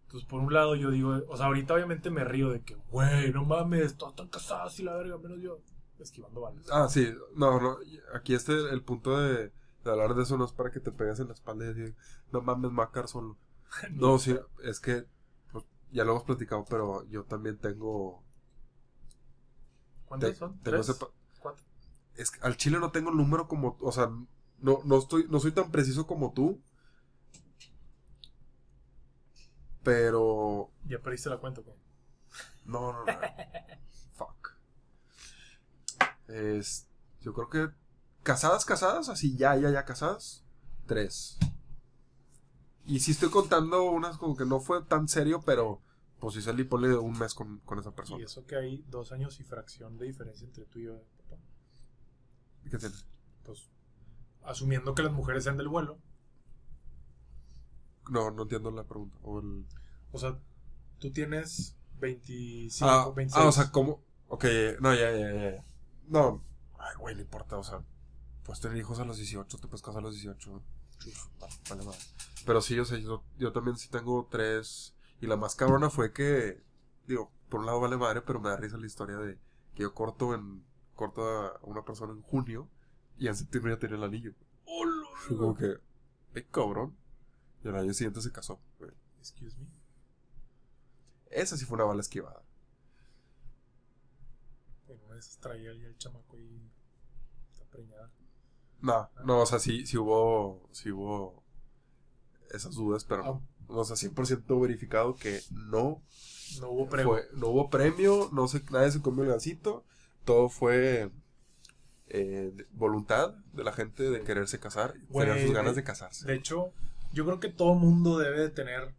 [0.03, 3.33] Entonces, por un lado, yo digo, o sea, ahorita obviamente me río de que, güey,
[3.33, 5.59] no mames, todas están casadas y la verga, menos yo.
[5.99, 6.65] Esquivando balas.
[6.71, 7.13] Ah, sí.
[7.35, 7.77] No, no.
[8.13, 9.51] Aquí este, el punto de,
[9.83, 11.95] de hablar de eso no es para que te pegues en la espalda y decir,
[12.31, 13.37] no mames, Macar solo.
[13.91, 15.05] No, sí, es que
[15.51, 18.23] pues, ya lo hemos platicado, pero yo también tengo.
[20.05, 20.59] ¿Cuántos te- son?
[20.63, 20.87] tengo ¿Tres?
[21.39, 21.63] ¿Cuatro?
[22.15, 23.77] es que al chile no tengo el número como.
[23.81, 24.09] O sea,
[24.59, 26.61] no, no, estoy, no soy tan preciso como tú.
[29.83, 30.71] Pero.
[30.85, 31.77] ¿Ya perdiste la cuenta, güey?
[32.65, 33.11] No, no, no.
[36.27, 36.87] Es.
[37.21, 37.75] Yo creo que.
[38.23, 40.43] Casadas, casadas, así ya, ya, ya casadas.
[40.85, 41.37] Tres.
[42.85, 45.81] Y sí estoy contando unas como que no fue tan serio, pero.
[46.19, 48.19] Pues sí salí ponle un mes con, con esa persona.
[48.19, 51.39] Y eso que hay dos años y fracción de diferencia entre tú y yo, papá.
[52.71, 52.95] ¿Qué tiene?
[53.43, 53.69] Pues,
[54.43, 55.99] asumiendo que las mujeres sean del vuelo,
[58.09, 59.15] No, no entiendo la pregunta.
[59.21, 59.67] O el...
[60.11, 60.39] o sea,
[60.97, 63.45] tú tienes 25, ah, 26.
[63.45, 64.01] ah, o sea, ¿cómo?
[64.27, 64.45] Ok,
[64.79, 65.51] no, ya, ya, ya.
[65.51, 65.65] ya.
[66.07, 66.43] No,
[66.79, 67.83] ay, güey, no importa, o sea,
[68.43, 70.63] puedes tener hijos a los 18, te puedes casar a los 18.
[71.69, 71.97] Vale, vale.
[72.45, 74.95] Pero sí, o sea, yo, yo también sí tengo tres.
[75.19, 76.63] Y la más cabrona fue que,
[77.07, 79.37] digo, por un lado vale madre, pero me da risa la historia de
[79.75, 82.69] que yo corto en corto a una persona en junio
[83.17, 84.33] y en septiembre ya tenía el anillo.
[85.27, 85.77] Fue como que,
[86.35, 86.95] ¡ay, cabrón!
[87.63, 88.59] Y al año siguiente se casó.
[89.19, 89.67] Excuse me.
[91.29, 92.43] Esa sí fue una bala esquivada.
[95.17, 96.61] Esas traía ya el chamaco y
[97.51, 98.11] está preñada.
[98.81, 101.43] No, no, o sea, sí, sí hubo, sí hubo
[102.51, 103.27] esas dudas, pero Ah,
[103.67, 103.75] no.
[103.79, 106.01] O sea, 100% verificado que no
[106.61, 107.11] no hubo premio.
[107.11, 109.83] fue, no hubo premio, no se, nadie se comió el gancito,
[110.23, 111.11] todo fue
[112.07, 116.25] eh, voluntad de la gente de quererse casar, Güey, tener sus ganas de- de casarse.
[116.25, 116.71] De hecho,
[117.11, 118.93] yo creo que todo mundo debe de tener,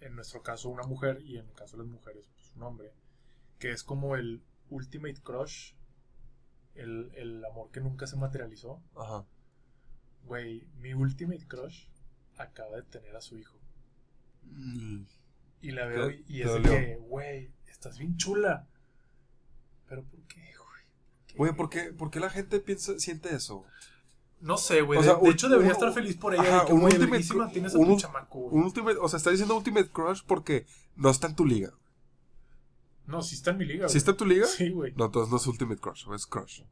[0.00, 2.92] en nuestro caso, una mujer y en el caso de las mujeres, pues un hombre,
[3.58, 5.72] que es como el ultimate crush,
[6.74, 8.80] el, el amor que nunca se materializó.
[8.96, 9.24] Ajá.
[10.24, 11.86] Güey, mi ultimate crush
[12.36, 13.56] acaba de tener a su hijo.
[14.44, 15.02] Mm.
[15.60, 18.66] Y la veo ¿Te- y, es de que, güey, estás bien chula.
[19.88, 20.84] Pero ¿por qué, güey?
[21.28, 23.64] ¿Por Güey, ¿por qué, por qué la gente piensa, siente eso?
[24.40, 24.98] No sé, güey.
[24.98, 26.42] O de, sea, de un- hecho, debería un- estar feliz por ella.
[26.42, 28.38] ajá, de que, un ultimate tienes a un tu chamaco.
[28.38, 31.72] Un ultimate, o sea, está diciendo ultimate crush porque no está en tu liga.
[33.08, 34.46] No, sí está en mi liga, ¿Sí está en tu liga?
[34.46, 34.92] Sí, güey.
[34.94, 36.62] No, entonces no es ultimate crush, es crush.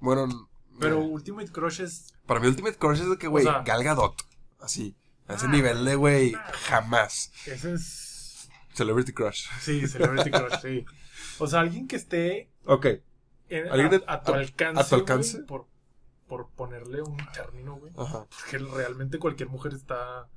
[0.00, 0.48] Bueno,
[0.78, 2.14] Pero eh, Ultimate Crush es.
[2.26, 4.14] para mí ultimate crush es de que, güey, sea- Gal Gadot.
[4.60, 4.96] Así.
[5.26, 6.52] A ese Ah, nivel de, güey, ah.
[6.68, 7.32] jamás.
[7.46, 8.48] Ese es.
[8.72, 9.46] Celebrity crush.
[9.60, 10.84] Sí, Celebrity Crush, sí.
[11.40, 12.86] O sea, alguien que esté Ok.
[13.48, 14.80] en- ¿Alguien de- a, a tu alcance.
[14.80, 15.32] a tu alcance?
[15.38, 15.66] güey, por,
[16.28, 17.92] por ponerle un término, güey.
[17.98, 18.26] Ajá.
[18.30, 20.28] Porque realmente cualquier mujer está.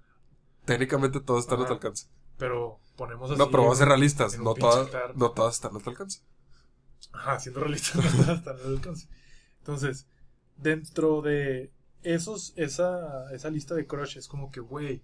[0.65, 2.07] Técnicamente todos están a tu alcance.
[2.37, 3.39] Pero ponemos así.
[3.39, 4.37] No, pero vamos a ser realistas.
[4.37, 6.21] No todas, no todas están a tu alcance.
[7.13, 9.07] Ajá, siendo realistas, no todas están al alcance.
[9.57, 10.05] Entonces,
[10.55, 11.71] dentro de
[12.03, 15.01] esos, esa, esa lista de crushes, como que, güey,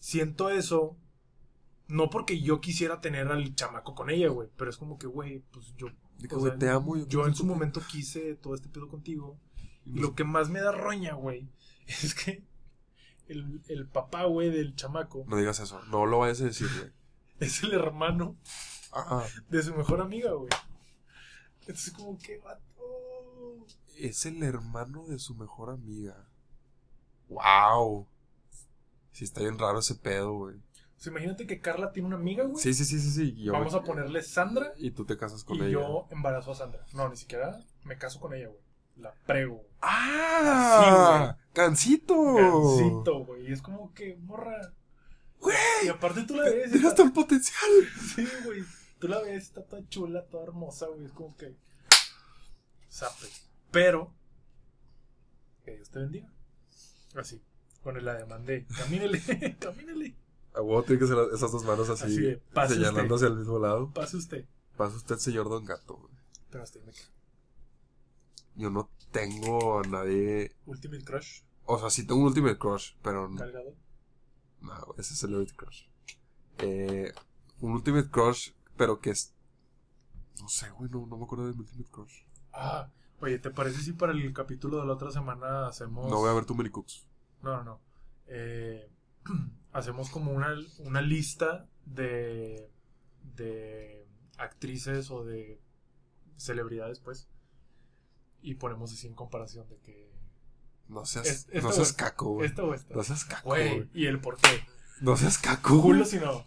[0.00, 0.96] siento eso.
[1.86, 4.48] No porque yo quisiera tener al chamaco con ella, güey.
[4.56, 5.86] Pero es como que, güey, pues yo.
[6.18, 6.96] De que, o güey, sea, te amo.
[6.96, 9.38] Yo quiero en su tu- momento quise todo este pedo contigo.
[9.84, 11.48] Y Y lo que más me da roña, güey,
[11.86, 12.42] es que
[13.28, 15.80] el, el papá, güey, del chamaco No digas eso.
[15.90, 16.90] No lo vayas a decir, güey.
[17.40, 18.36] es el hermano
[18.92, 19.24] Ajá.
[19.48, 20.50] de su mejor amiga, güey.
[21.60, 22.62] Entonces, como que, vato.
[23.96, 26.28] Es el hermano de su mejor amiga.
[27.28, 28.06] Wow.
[29.12, 30.56] Sí, está bien raro ese pedo, güey.
[30.96, 32.62] Sea, imagínate que Carla tiene una amiga, güey.
[32.62, 33.34] Sí, sí, sí, sí, sí.
[33.36, 35.70] y yo Vamos a ponerle Sandra Y tú te casas con y ella.
[35.72, 36.84] yo embarazo a Sandra.
[36.92, 38.60] No, ni siquiera me caso con ella, güey.
[38.96, 39.56] La prego.
[39.56, 39.66] güey.
[39.82, 41.36] ¡Ah!
[41.52, 42.14] ¡Cancito!
[42.34, 43.48] Gancito, güey.
[43.48, 44.72] Y es como que, morra.
[45.44, 45.56] Güey.
[45.84, 46.72] Y aparte tú la ves.
[46.72, 47.70] está- tan potencial.
[48.16, 48.64] Sí, güey.
[48.98, 51.04] Tú la ves, está toda chula, toda hermosa, güey.
[51.04, 51.54] Es como que.
[52.90, 53.26] Zape.
[53.70, 54.12] Pero.
[55.64, 56.32] Que Dios te bendiga.
[57.14, 57.42] Así.
[57.82, 58.66] Con el ademán de.
[58.78, 59.20] Camínele,
[59.60, 60.16] camínele.
[60.54, 63.26] A huevo tiene que ser esas dos manos así, Así de, pase señalando usted.
[63.26, 63.92] hacia el mismo lado.
[63.92, 64.44] Pase usted.
[64.76, 65.96] Pasa usted, señor Don Gato.
[65.96, 66.14] güey.
[66.50, 67.08] Pero hasta ahí me quedo.
[68.54, 70.54] yo no tengo a nadie.
[70.66, 71.40] Ultimate Crush.
[71.64, 73.36] O sea, sí tengo un Ultimate Crush, pero no.
[73.36, 73.74] Cargado.
[74.64, 75.82] No, ese es Celebrity Crush.
[76.58, 77.12] Eh,
[77.60, 79.34] un Ultimate Crush, pero que es.
[80.40, 82.22] No sé, güey, no, no me acuerdo del Ultimate Crush.
[82.52, 82.90] Ah,
[83.20, 86.10] oye, ¿te parece si para el capítulo de la otra semana hacemos.
[86.10, 87.06] No voy a ver Too Many Cooks.
[87.42, 87.80] No, no, no.
[88.26, 88.90] Eh,
[89.72, 92.70] hacemos como una, una lista de,
[93.36, 94.08] de
[94.38, 95.60] actrices o de
[96.36, 97.28] celebridades, pues.
[98.40, 100.13] Y ponemos así en comparación de que.
[100.88, 102.04] No seas, Es- esta no seas esta.
[102.04, 102.46] caco, güey.
[102.48, 102.94] Esta o esta.
[102.94, 104.64] No seas caco, Güey, y el por qué.
[105.00, 105.80] No seas caco.
[105.82, 106.46] Culo si no.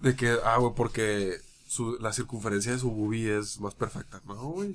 [0.00, 4.20] De que, ah, güey, porque su, la circunferencia de su boobie es más perfecta.
[4.26, 4.74] No, güey.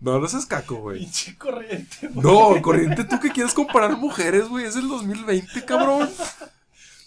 [0.00, 0.98] No, no seas caco, güey.
[1.00, 2.26] Pinche corriente, güey.
[2.26, 4.64] No, corriente, ¿tú que quieres comparar mujeres, güey?
[4.64, 6.10] Es el 2020, cabrón.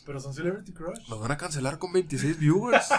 [0.05, 1.07] Pero son Celebrity Crush.
[1.09, 2.85] Nos van a cancelar con 26 viewers.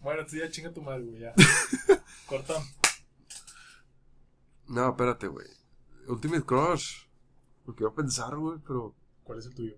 [0.00, 1.32] Bueno, entonces ya chinga tu madre, güey, ya.
[2.26, 2.60] Cortón.
[4.72, 5.46] No, espérate, güey.
[6.08, 7.06] Ultimate Crush.
[7.66, 8.94] Lo a pensar, güey, pero.
[9.24, 9.76] ¿Cuál es el tuyo?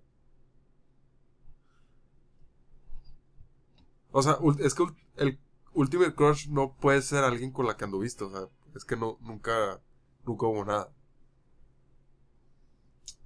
[4.12, 4.84] O sea, es que
[5.16, 5.38] el
[5.72, 8.24] Ultimate Crush no puede ser alguien con la que anduviste.
[8.24, 9.80] O sea, es que no, nunca,
[10.24, 10.92] nunca hubo nada.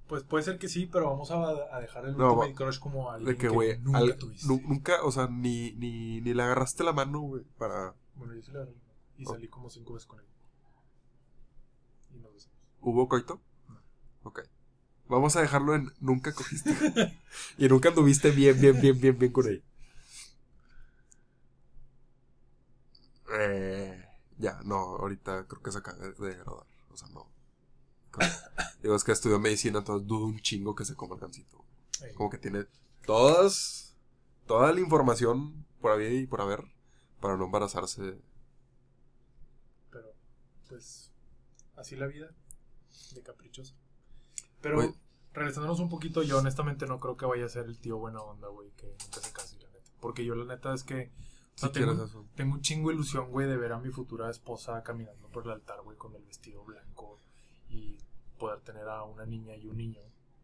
[0.07, 1.37] Pues puede ser que sí, pero vamos a,
[1.75, 4.17] a dejar el No, Ultimate va- Crush como alguien De que, que, güey, nunca al-
[4.17, 4.47] tuviste.
[4.47, 7.93] nu- nunca, o sea, ni, ni, ni le agarraste la mano, güey, para...
[8.15, 8.73] Bueno, yo sí le agarré
[9.17, 9.31] y Oh.
[9.33, 10.25] salí como cinco veces con él.
[12.13, 12.57] Y nos besamos.
[12.81, 13.41] ¿Hubo coito?
[13.67, 13.79] No.
[14.23, 14.41] Ok.
[15.07, 16.71] Vamos a dejarlo en nunca cogiste.
[17.57, 19.63] y nunca anduviste bien, bien, bien, bien, bien con ella.
[23.31, 24.05] Eh,
[24.37, 26.65] ya, no, ahorita creo que se acaba de graduar.
[26.91, 27.27] O sea, no.
[28.81, 31.63] Digo, es que estudió medicina, entonces dudo un chingo que se coma el gancito.
[32.15, 32.65] Como que tiene
[33.05, 33.93] todas,
[34.47, 36.63] toda la información por haber y por haber
[37.19, 38.17] para no embarazarse.
[39.91, 40.13] Pero,
[40.69, 41.08] pues,
[41.79, 42.29] así la vida.
[43.13, 43.73] De caprichosa.
[44.61, 44.95] Pero,
[45.33, 48.47] regresándonos un poquito, yo honestamente no creo que vaya a ser el tío buena onda,
[48.49, 49.91] güey, que nunca se case, la neta.
[49.99, 51.11] Porque yo, la neta, es que.
[51.11, 51.11] o
[51.55, 52.25] Si sea, tengo, eso.
[52.35, 55.51] tengo un chingo de ilusión, güey, de ver a mi futura esposa caminando por el
[55.51, 57.21] altar, güey, con el vestido blanco
[57.69, 57.97] y
[58.37, 60.01] poder tener a una niña y un niño,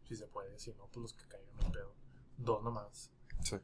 [0.08, 1.94] si se puede, si no, pues los que caigan en pedo.
[2.38, 3.10] Dos nomás,
[3.42, 3.56] Sí.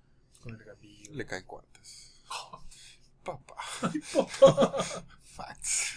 [0.43, 1.13] con el gatillo.
[1.15, 2.23] Le caen cuantes.
[3.25, 3.55] Papá.
[5.23, 5.95] Facts.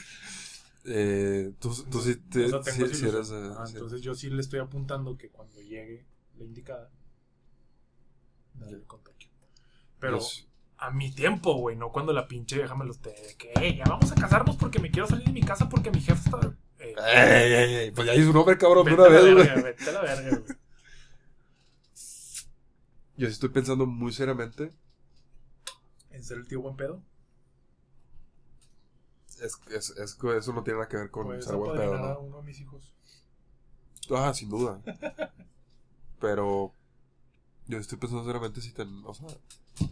[0.88, 3.30] Eh, tú, tú sí, te, O sea, tengo sí- esa sí eres.
[3.30, 3.52] ilusión.
[3.52, 3.74] eh, Ah, sí.
[3.74, 6.06] entonces yo sí le estoy apuntando que cuando llegue
[6.38, 6.90] la indicada,
[8.54, 9.30] dale con Tokio.
[10.00, 10.20] Pero
[10.78, 13.78] a mi tiempo, güey, no cuando la pinche vieja me lo esté de que, "Ey,
[13.78, 16.56] ya vamos a casarnos porque me quiero salir de mi casa porque mi jefe está.
[16.80, 17.92] Eh, ¡Ey, ey, ey!
[17.92, 19.36] Pues ya hizo un nombre cabrón de una vez, güey.
[19.36, 20.58] verga, vete a la verga, güey.
[23.18, 24.72] Yo sí estoy pensando muy seriamente.
[26.12, 27.02] ¿En ser el tío buen pedo?
[29.42, 31.94] Es, es, es que eso no tiene nada que ver con Pues ser buen pedo,
[31.94, 32.20] apadrinar a ¿no?
[32.20, 32.94] uno de mis hijos.
[34.12, 34.82] Ah, sin duda.
[36.20, 36.74] Pero
[37.68, 39.28] yo estoy pensando seriamente si ten, o sea,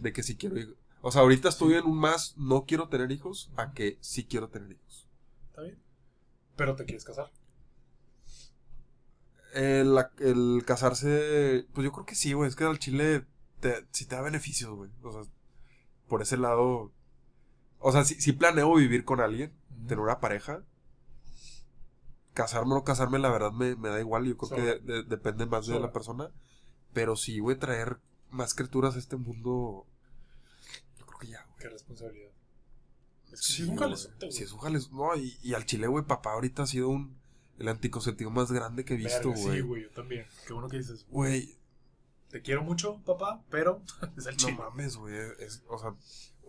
[0.00, 0.76] de que sí quiero hijos.
[1.02, 4.48] O sea, ahorita estoy en un más no quiero tener hijos a que sí quiero
[4.48, 5.08] tener hijos.
[5.50, 5.78] ¿Está bien?
[6.56, 7.30] Pero te quieres casar.
[9.52, 12.48] El, el casarse, pues yo creo que sí, güey.
[12.48, 13.24] Es que al chile
[13.60, 14.90] te, sí te da beneficios, güey.
[15.02, 15.22] O sea,
[16.08, 16.92] por ese lado.
[17.86, 19.52] O sea, sí, sí planeo vivir con alguien,
[19.86, 20.62] tener una pareja.
[22.32, 24.24] Casarme o no casarme, la verdad me, me da igual.
[24.26, 26.30] Yo creo que de- de- depende más de la persona.
[26.92, 27.98] Pero sí, güey, traer
[28.30, 29.86] más criaturas a este mundo.
[30.98, 31.58] Yo creo que ya, güey.
[31.60, 32.30] Qué responsabilidad.
[33.32, 33.78] Es que Sí, es un güey.
[33.80, 34.32] jalezote, güey.
[34.32, 37.22] Sí, es un jales- No, y, y al chile, güey, papá ahorita ha sido un.
[37.58, 39.60] El anticonceptivo más grande que he visto, Verga, Sí, güey.
[39.60, 40.26] güey, yo también.
[40.46, 41.56] Qué bueno que dices, Güey,
[42.30, 43.80] te quiero mucho, papá, pero
[44.16, 44.56] es el No chile.
[44.58, 45.14] mames, güey.
[45.38, 45.94] Es, o sea,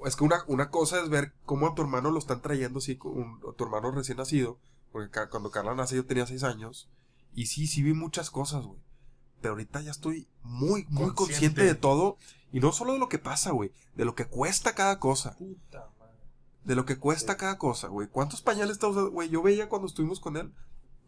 [0.05, 2.97] es que una, una cosa es ver cómo a tu hermano lo están trayendo así,
[3.03, 4.59] un- a tu hermano recién nacido.
[4.91, 6.89] Porque ca- cuando Carla nace yo tenía seis años.
[7.33, 8.79] Y sí, sí vi muchas cosas, güey.
[9.41, 11.15] Pero ahorita ya estoy muy, muy Consciente.
[11.15, 12.17] consciente de todo.
[12.51, 13.71] Y no solo de lo que pasa, güey.
[13.95, 15.35] De lo que cuesta cada cosa.
[15.37, 16.13] Puta madre.
[16.63, 17.39] De lo que cuesta Sí.
[17.39, 18.07] cada cosa, güey.
[18.07, 19.11] ¿Cuántos pañales está usando?
[19.11, 20.53] Güey, yo veía cuando estuvimos con él.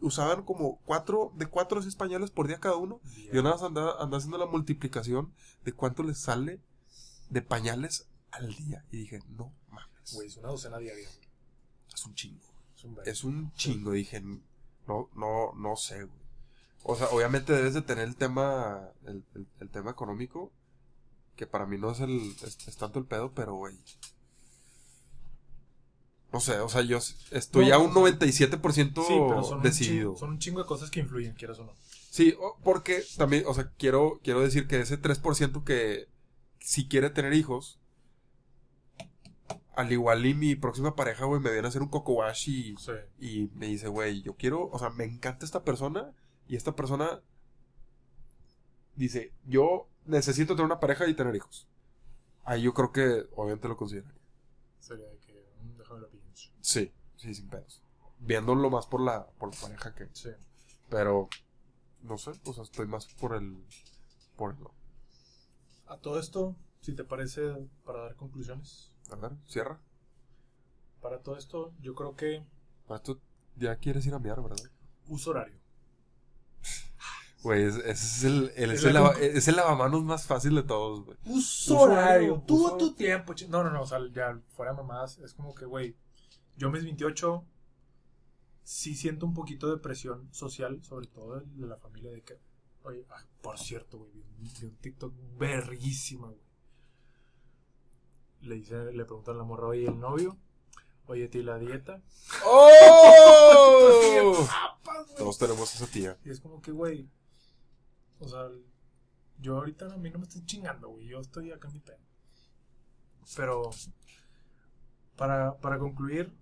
[0.00, 3.00] Usaban como cuatro, de cuatro a seis pañales por día cada uno.
[3.16, 3.32] Bien.
[3.32, 5.32] Yo nada más andaba, andaba haciendo la multiplicación
[5.64, 6.60] de cuánto les sale
[7.30, 8.06] de pañales
[8.38, 8.84] al día.
[8.90, 10.12] Y dije, no mames.
[10.14, 11.28] Güey, es una docena diaria, güey.
[11.94, 12.44] Es un chingo.
[12.76, 12.98] Es un.
[13.06, 13.92] Es un chingo.
[13.92, 14.20] Dije,
[14.86, 16.18] no, no, no sé, güey.
[16.84, 20.52] O sea, obviamente debes de tener el tema, el, el- el tema económico,
[21.36, 23.76] que para mí no es el, es, es tanto el pedo, pero, güey.
[26.32, 26.98] No sé, o sea, yo
[27.30, 30.10] estoy No, a un o sea, 97% Sí, pero son un, decidido.
[30.10, 31.72] chingo, son un chingo de cosas que influyen, quieras o no.
[32.10, 36.06] Sí, porque también, o sea, quiero, quiero decir que ese 3% que
[36.60, 37.78] si quiere tener hijos,
[39.78, 42.76] al igual y mi próxima pareja, güey, me viene a hacer un coco wash y,
[42.78, 42.92] Sí.
[43.20, 46.12] y me dice, güey, yo quiero, o sea, me encanta esta persona
[46.48, 47.22] y esta persona
[48.96, 51.68] dice, yo necesito tener una pareja y tener hijos.
[52.44, 54.20] Ahí yo creo que obviamente lo consideraría.
[54.80, 55.46] Sería de que.
[55.62, 56.50] mm, Déjame la pinche.
[56.60, 57.82] Sí, sí, sin pedos.
[58.18, 60.08] Viéndolo más por la, por la pareja que...
[60.12, 60.30] Sí.
[60.88, 61.28] Pero,
[62.02, 63.62] no sé, o sea, estoy más por el...
[64.36, 64.58] Por el...
[65.86, 67.42] A todo esto, si te parece,
[67.84, 68.92] para dar conclusiones.
[69.10, 69.80] A ver, cierra.
[71.00, 72.44] Para todo esto, yo creo que
[72.86, 73.20] Para esto
[73.56, 74.56] ya quieres ir a miar, ¿verdad?
[75.08, 75.58] uso horario.
[77.42, 80.26] Güey, ese es el, el- Es es el, la lava- concu- es el lavamanos más
[80.26, 81.16] fácil de todos, güey.
[81.26, 82.42] Uso horario.
[82.48, 83.32] uso- tu tiempo.
[83.48, 83.82] No, no, no.
[83.82, 85.18] O sea, ya fuera mamadas.
[85.18, 85.96] Es como que, güey.
[86.56, 87.44] Yo mis 28
[88.64, 92.40] sí siento un poquito de presión social, sobre todo de, de la familia, de que,
[92.82, 96.47] oye, ah, por cierto, güey, vi, un- vi un TikTok verguísima, güey.
[98.42, 100.36] Le dice, le preguntan a la morra, oye, el novio,
[101.06, 102.02] oye, ¿y la dieta?
[102.44, 104.34] ¡Oh!
[104.84, 105.14] Papas.
[105.16, 106.18] Todos tenemos esa tía.
[106.24, 107.08] Y es como que, güey,
[108.20, 108.48] o sea,
[109.40, 111.98] yo ahorita a mí no me estoy chingando, güey, yo estoy acá en mi pedo.
[113.36, 113.70] Pero,
[115.16, 116.32] para, para concluir,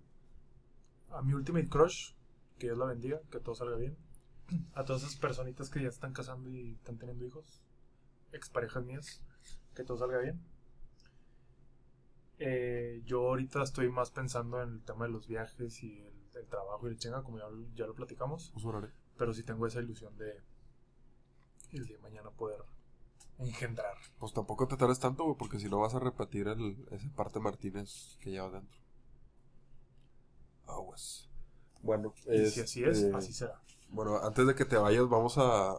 [1.11, 2.13] a mi ultimate crush,
[2.57, 3.97] que Dios la bendiga, que todo salga bien.
[4.73, 7.61] A todas esas personitas que ya están casando y están teniendo hijos,
[8.31, 9.21] exparejas mías,
[9.75, 10.41] que todo salga bien.
[12.39, 16.47] Eh, yo ahorita estoy más pensando en el tema de los viajes y el, el
[16.47, 18.51] trabajo y el chinga, como ya, lo- ya lo platicamos.
[18.55, 18.91] Uso horario.
[19.17, 20.41] Pero sí tengo esa ilusión de
[21.71, 22.61] el día de mañana poder
[23.39, 23.95] engendrar.
[24.19, 27.39] Pues tampoco te tardes tanto, güey, porque si no vas a repetir el, ese parte
[27.39, 28.77] Martínez que llevas dentro.
[30.67, 31.29] Aguas.
[31.81, 33.61] Bueno, Y si así es, eh, así será.
[33.89, 35.75] Bueno, antes de que te vayas, vamos a.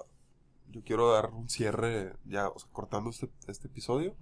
[0.71, 4.15] Yo quiero dar un cierre, ya, o sea, cortando este, este episodio.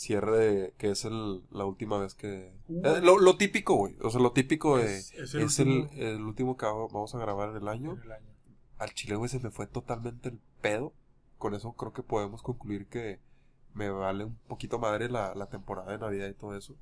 [0.00, 2.54] Cierre de que es el, la última vez que.
[2.68, 2.86] Uh.
[2.86, 3.96] eh, lo, lo típico, güey.
[4.02, 4.96] O sea, lo típico de.
[4.96, 7.92] Es- Es, es el, el el, último- último que vamos a grabar en el año.
[7.92, 8.30] En el año.
[8.78, 10.94] Al chile, güey, se me fue totalmente el pedo.
[11.36, 13.20] Con eso creo que podemos concluir que
[13.74, 16.76] me vale un poquito madre la, la temporada de Navidad y todo eso.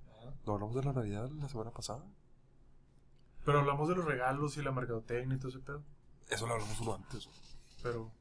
[0.46, 2.04] No hablamos de la Navidad la semana pasada.
[3.44, 5.82] Pero hablamos de los regalos y la mercadotecnia y todo ese pedo.
[6.30, 7.28] Eso lo hablamos uno antes.
[7.82, 8.12] Pero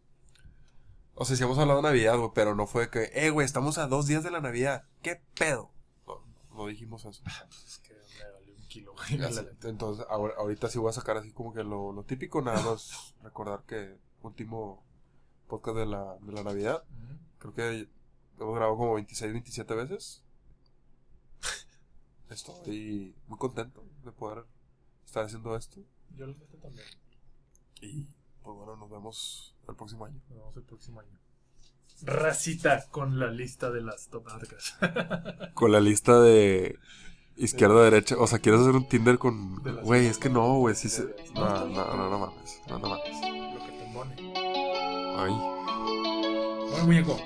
[1.20, 3.78] O sea, sí hemos hablado de Navidad, güey, pero no fue que, eh, güey, estamos
[3.80, 4.84] a dos días de la Navidad.
[5.02, 5.72] ¿Qué pedo?
[6.06, 6.22] No,
[6.56, 7.24] no dijimos eso.
[7.66, 9.20] es que me valió un kilo, güey.
[9.64, 13.16] Entonces, ahora- ahorita sí voy a sacar así como que lo, lo típico, nada más
[13.24, 14.84] recordar que último
[15.48, 16.84] podcast de la, de la Navidad,
[17.40, 17.88] creo que
[18.40, 20.22] hemos grabado como 26, 27 veces.
[22.30, 24.46] Estoy muy contento de poder
[25.06, 25.82] estar haciendo esto.
[26.16, 26.86] Yo lo también.
[27.82, 28.08] Y
[28.48, 30.22] pues bueno, nos vemos el próximo año.
[30.30, 31.20] Nos vemos el próximo año.
[32.04, 34.78] Racita con la lista de las top marcas.
[35.54, 36.80] Con la lista de
[37.36, 38.16] izquierda a derecha.
[38.18, 39.56] O sea, ¿quieres hacer un Tinder con.
[39.84, 40.76] Güey, es que no, güey.
[40.76, 41.14] Sí se...
[41.34, 42.62] No, no, no, no mames.
[42.70, 43.22] No, no mames.
[43.54, 44.16] Lo que te pone.
[45.18, 45.32] Ay.
[46.70, 47.18] Bueno, muñeco.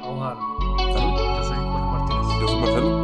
[0.00, 0.42] Vamos a darle.
[1.36, 2.40] Yo soy Juan Martínez.
[2.40, 2.99] Yo soy Marcelo.